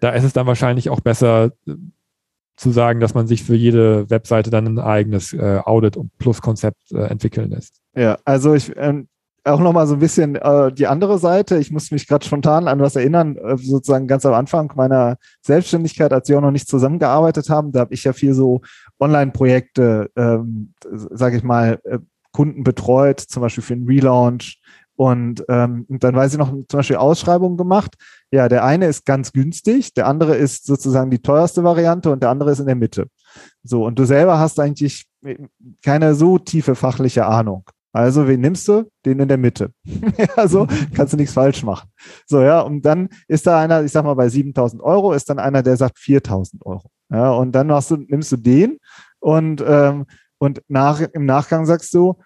da 0.00 0.10
ist 0.10 0.24
es 0.24 0.32
dann 0.32 0.46
wahrscheinlich 0.46 0.90
auch 0.90 1.00
besser 1.00 1.52
äh, 1.66 1.74
zu 2.56 2.70
sagen, 2.70 3.00
dass 3.00 3.14
man 3.14 3.26
sich 3.26 3.42
für 3.42 3.56
jede 3.56 4.08
Webseite 4.10 4.50
dann 4.50 4.66
ein 4.66 4.78
eigenes 4.78 5.32
äh, 5.32 5.60
Audit 5.64 5.96
und 5.96 6.16
Plus-Konzept 6.18 6.92
entwickeln 6.92 7.50
lässt. 7.50 7.80
Ja, 7.96 8.18
also 8.24 8.54
ich, 8.54 8.72
ähm, 8.76 9.08
auch 9.44 9.60
nochmal 9.60 9.86
so 9.86 9.94
ein 9.94 10.00
bisschen 10.00 10.36
äh, 10.36 10.72
die 10.72 10.86
andere 10.86 11.18
Seite. 11.18 11.58
Ich 11.58 11.70
muss 11.70 11.90
mich 11.90 12.06
gerade 12.06 12.24
spontan 12.24 12.66
an 12.66 12.80
was 12.80 12.96
erinnern, 12.96 13.36
äh, 13.36 13.56
sozusagen 13.56 14.08
ganz 14.08 14.24
am 14.24 14.32
Anfang 14.32 14.72
meiner 14.74 15.16
Selbstständigkeit, 15.42 16.12
als 16.12 16.28
wir 16.28 16.38
auch 16.38 16.42
noch 16.42 16.50
nicht 16.50 16.68
zusammengearbeitet 16.68 17.50
haben. 17.50 17.72
Da 17.72 17.80
habe 17.80 17.94
ich 17.94 18.04
ja 18.04 18.12
viel 18.12 18.32
so 18.32 18.62
Online-Projekte, 18.98 20.10
ähm, 20.16 20.72
sage 21.10 21.36
ich 21.36 21.42
mal, 21.42 21.78
äh, 21.84 21.98
Kunden 22.32 22.64
betreut, 22.64 23.20
zum 23.20 23.42
Beispiel 23.42 23.62
für 23.62 23.74
einen 23.74 23.86
Relaunch. 23.86 24.60
Und, 24.96 25.44
ähm, 25.48 25.86
und 25.88 26.04
dann 26.04 26.14
weiß 26.14 26.32
ich 26.32 26.38
noch 26.38 26.50
zum 26.50 26.78
Beispiel 26.78 26.96
Ausschreibungen 26.96 27.56
gemacht. 27.56 27.96
Ja, 28.30 28.48
der 28.48 28.64
eine 28.64 28.86
ist 28.86 29.04
ganz 29.04 29.32
günstig, 29.32 29.92
der 29.94 30.06
andere 30.06 30.36
ist 30.36 30.66
sozusagen 30.66 31.10
die 31.10 31.18
teuerste 31.18 31.64
Variante 31.64 32.10
und 32.10 32.22
der 32.22 32.30
andere 32.30 32.52
ist 32.52 32.60
in 32.60 32.66
der 32.66 32.76
Mitte. 32.76 33.08
So, 33.64 33.84
und 33.84 33.98
du 33.98 34.04
selber 34.04 34.38
hast 34.38 34.60
eigentlich 34.60 35.06
keine 35.82 36.14
so 36.14 36.38
tiefe 36.38 36.74
fachliche 36.76 37.26
Ahnung. 37.26 37.64
Also, 37.94 38.26
wen 38.26 38.40
nimmst 38.40 38.66
du? 38.66 38.90
Den 39.06 39.20
in 39.20 39.28
der 39.28 39.38
Mitte. 39.38 39.72
also 40.36 40.66
kannst 40.94 41.12
du 41.12 41.16
nichts 41.16 41.32
falsch 41.32 41.62
machen. 41.62 41.88
So, 42.26 42.42
ja, 42.42 42.60
und 42.60 42.84
dann 42.84 43.08
ist 43.28 43.46
da 43.46 43.60
einer, 43.60 43.84
ich 43.84 43.92
sag 43.92 44.04
mal, 44.04 44.14
bei 44.14 44.28
7000 44.28 44.82
Euro 44.82 45.12
ist 45.12 45.30
dann 45.30 45.38
einer, 45.38 45.62
der 45.62 45.76
sagt 45.76 46.00
4000 46.00 46.66
Euro. 46.66 46.90
Ja, 47.10 47.30
und 47.30 47.52
dann 47.52 47.68
machst 47.68 47.92
du, 47.92 47.96
nimmst 47.96 48.32
du 48.32 48.36
den 48.36 48.78
und, 49.20 49.62
ähm, 49.64 50.06
und 50.38 50.60
nach, 50.66 51.00
im 51.00 51.24
Nachgang 51.24 51.66
sagst 51.66 51.94
du, 51.94 52.16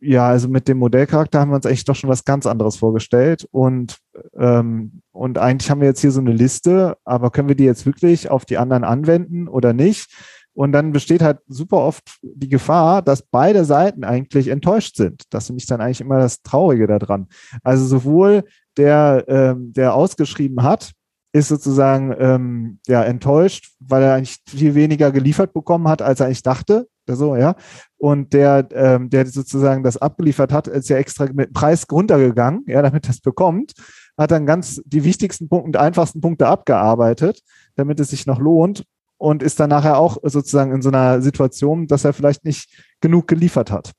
ja, 0.00 0.28
also 0.28 0.48
mit 0.48 0.68
dem 0.68 0.78
Modellcharakter 0.78 1.40
haben 1.40 1.50
wir 1.50 1.56
uns 1.56 1.64
echt 1.64 1.88
doch 1.88 1.96
schon 1.96 2.10
was 2.10 2.24
ganz 2.24 2.46
anderes 2.46 2.76
vorgestellt 2.76 3.48
und, 3.50 3.98
ähm, 4.38 5.00
und 5.10 5.38
eigentlich 5.38 5.70
haben 5.70 5.80
wir 5.80 5.88
jetzt 5.88 6.02
hier 6.02 6.12
so 6.12 6.20
eine 6.20 6.32
Liste, 6.32 6.98
aber 7.04 7.30
können 7.30 7.48
wir 7.48 7.56
die 7.56 7.64
jetzt 7.64 7.86
wirklich 7.86 8.30
auf 8.30 8.44
die 8.44 8.58
anderen 8.58 8.84
anwenden 8.84 9.48
oder 9.48 9.72
nicht? 9.72 10.14
Und 10.54 10.72
dann 10.72 10.92
besteht 10.92 11.22
halt 11.22 11.38
super 11.48 11.78
oft 11.78 12.18
die 12.22 12.48
Gefahr, 12.48 13.00
dass 13.02 13.22
beide 13.22 13.64
Seiten 13.64 14.04
eigentlich 14.04 14.48
enttäuscht 14.48 14.96
sind. 14.96 15.22
Das 15.30 15.46
finde 15.46 15.60
ich 15.60 15.66
dann 15.66 15.80
eigentlich 15.80 16.00
immer 16.00 16.18
das 16.18 16.42
Traurige 16.42 16.86
daran. 16.86 17.28
Also 17.62 17.86
sowohl 17.86 18.44
der, 18.76 19.24
ähm, 19.28 19.72
der 19.72 19.94
ausgeschrieben 19.94 20.62
hat, 20.62 20.92
ist 21.32 21.48
sozusagen 21.48 22.14
ähm, 22.18 22.78
ja 22.86 23.02
enttäuscht, 23.02 23.72
weil 23.80 24.02
er 24.02 24.14
eigentlich 24.14 24.38
viel 24.46 24.74
weniger 24.74 25.10
geliefert 25.10 25.54
bekommen 25.54 25.88
hat, 25.88 26.02
als 26.02 26.20
er 26.20 26.26
eigentlich 26.26 26.42
dachte. 26.42 26.86
So, 27.08 27.36
ja. 27.36 27.56
Und 27.96 28.32
der, 28.32 28.68
ähm, 28.72 29.08
der 29.10 29.26
sozusagen 29.26 29.82
das 29.82 29.96
abgeliefert 29.96 30.52
hat, 30.52 30.68
ist 30.68 30.88
ja 30.88 30.98
extra 30.98 31.26
mit 31.32 31.52
Preis 31.52 31.86
runtergegangen, 31.90 32.64
ja, 32.66 32.82
damit 32.82 33.08
das 33.08 33.20
bekommt, 33.20 33.72
hat 34.16 34.30
dann 34.30 34.46
ganz 34.46 34.80
die 34.84 35.02
wichtigsten 35.02 35.48
Punkte 35.48 35.66
und 35.66 35.76
einfachsten 35.78 36.20
Punkte 36.20 36.46
abgearbeitet, 36.46 37.40
damit 37.74 37.98
es 37.98 38.10
sich 38.10 38.26
noch 38.26 38.38
lohnt 38.38 38.84
und 39.22 39.40
ist 39.40 39.60
dann 39.60 39.70
nachher 39.70 39.98
auch 39.98 40.16
sozusagen 40.24 40.72
in 40.72 40.82
so 40.82 40.88
einer 40.88 41.22
Situation, 41.22 41.86
dass 41.86 42.04
er 42.04 42.12
vielleicht 42.12 42.44
nicht 42.44 42.68
genug 43.00 43.28
geliefert 43.28 43.70
hat. 43.70 43.92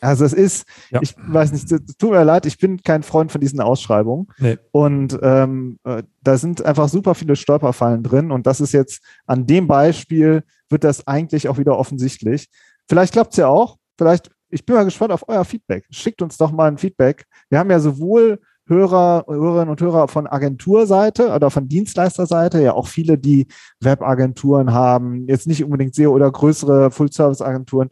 Also 0.00 0.24
es 0.24 0.32
ist, 0.32 0.64
ja. 0.90 1.02
ich 1.02 1.14
weiß 1.18 1.52
nicht, 1.52 1.68
tut 1.98 2.10
mir 2.10 2.24
leid, 2.24 2.46
ich 2.46 2.56
bin 2.56 2.82
kein 2.82 3.02
Freund 3.02 3.30
von 3.30 3.42
diesen 3.42 3.60
Ausschreibungen. 3.60 4.28
Nee. 4.38 4.56
Und 4.72 5.18
ähm, 5.20 5.78
äh, 5.84 6.04
da 6.22 6.38
sind 6.38 6.64
einfach 6.64 6.88
super 6.88 7.14
viele 7.14 7.36
Stolperfallen 7.36 8.02
drin. 8.02 8.30
Und 8.30 8.46
das 8.46 8.62
ist 8.62 8.72
jetzt 8.72 9.02
an 9.26 9.46
dem 9.46 9.66
Beispiel, 9.66 10.42
wird 10.70 10.84
das 10.84 11.06
eigentlich 11.06 11.46
auch 11.46 11.58
wieder 11.58 11.76
offensichtlich. 11.76 12.48
Vielleicht 12.88 13.12
klappt 13.12 13.34
es 13.34 13.36
ja 13.36 13.48
auch. 13.48 13.76
Vielleicht, 13.98 14.30
ich 14.48 14.64
bin 14.64 14.74
mal 14.74 14.86
gespannt 14.86 15.12
auf 15.12 15.28
euer 15.28 15.44
Feedback. 15.44 15.84
Schickt 15.90 16.22
uns 16.22 16.38
doch 16.38 16.50
mal 16.50 16.68
ein 16.68 16.78
Feedback. 16.78 17.26
Wir 17.50 17.58
haben 17.58 17.70
ja 17.70 17.78
sowohl 17.78 18.40
Hörer, 18.70 19.24
Hörerinnen 19.28 19.68
und 19.68 19.80
Hörer 19.80 20.08
von 20.08 20.26
Agenturseite 20.26 21.34
oder 21.34 21.50
von 21.50 21.68
Dienstleisterseite, 21.68 22.62
ja 22.62 22.72
auch 22.72 22.86
viele, 22.86 23.18
die 23.18 23.48
Webagenturen 23.80 24.72
haben, 24.72 25.26
jetzt 25.26 25.48
nicht 25.48 25.64
unbedingt 25.64 25.94
SEO 25.94 26.12
oder 26.12 26.30
größere 26.30 26.90
Full-Service-Agenturen. 26.92 27.90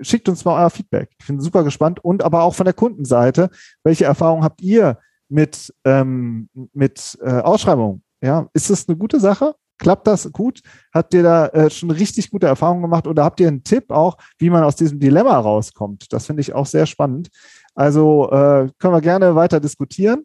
Schickt 0.00 0.28
uns 0.30 0.44
mal 0.46 0.62
euer 0.62 0.70
Feedback. 0.70 1.10
Ich 1.20 1.26
bin 1.26 1.40
super 1.40 1.62
gespannt. 1.62 2.02
Und 2.02 2.22
aber 2.24 2.42
auch 2.42 2.54
von 2.54 2.64
der 2.64 2.72
Kundenseite, 2.72 3.50
welche 3.82 4.06
Erfahrungen 4.06 4.42
habt 4.42 4.62
ihr 4.62 4.98
mit, 5.28 5.74
ähm, 5.84 6.48
mit 6.72 7.18
äh, 7.22 7.40
Ausschreibungen? 7.40 8.02
Ja, 8.22 8.48
ist 8.54 8.70
das 8.70 8.88
eine 8.88 8.96
gute 8.96 9.20
Sache? 9.20 9.54
Klappt 9.78 10.06
das 10.06 10.30
gut? 10.32 10.62
Habt 10.92 11.12
ihr 11.14 11.22
da 11.22 11.48
äh, 11.48 11.68
schon 11.68 11.90
richtig 11.90 12.30
gute 12.30 12.46
Erfahrungen 12.46 12.82
gemacht 12.82 13.06
oder 13.06 13.24
habt 13.24 13.40
ihr 13.40 13.48
einen 13.48 13.64
Tipp 13.64 13.90
auch, 13.90 14.16
wie 14.38 14.48
man 14.48 14.62
aus 14.62 14.76
diesem 14.76 15.00
Dilemma 15.00 15.38
rauskommt? 15.38 16.12
Das 16.12 16.26
finde 16.26 16.40
ich 16.40 16.54
auch 16.54 16.66
sehr 16.66 16.86
spannend. 16.86 17.28
Also 17.74 18.30
äh, 18.30 18.68
können 18.78 18.94
wir 18.94 19.00
gerne 19.00 19.34
weiter 19.34 19.60
diskutieren 19.60 20.24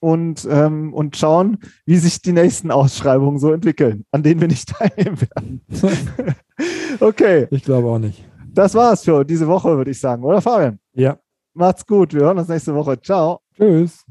und, 0.00 0.46
ähm, 0.50 0.92
und 0.92 1.16
schauen, 1.16 1.58
wie 1.86 1.96
sich 1.96 2.20
die 2.20 2.32
nächsten 2.32 2.70
Ausschreibungen 2.70 3.38
so 3.38 3.52
entwickeln, 3.52 4.04
an 4.12 4.22
denen 4.22 4.40
wir 4.40 4.48
nicht 4.48 4.68
teilnehmen 4.76 5.18
werden. 5.20 5.60
okay. 7.00 7.46
Ich 7.50 7.64
glaube 7.64 7.88
auch 7.88 7.98
nicht. 7.98 8.24
Das 8.52 8.74
war's 8.74 9.02
für 9.04 9.24
diese 9.24 9.48
Woche, 9.48 9.76
würde 9.76 9.90
ich 9.90 9.98
sagen, 9.98 10.22
oder 10.22 10.40
Fabian? 10.40 10.78
Ja. 10.92 11.18
Macht's 11.54 11.86
gut. 11.86 12.12
Wir 12.12 12.22
hören 12.22 12.38
uns 12.38 12.48
nächste 12.48 12.74
Woche. 12.74 13.00
Ciao. 13.00 13.40
Tschüss. 13.56 14.04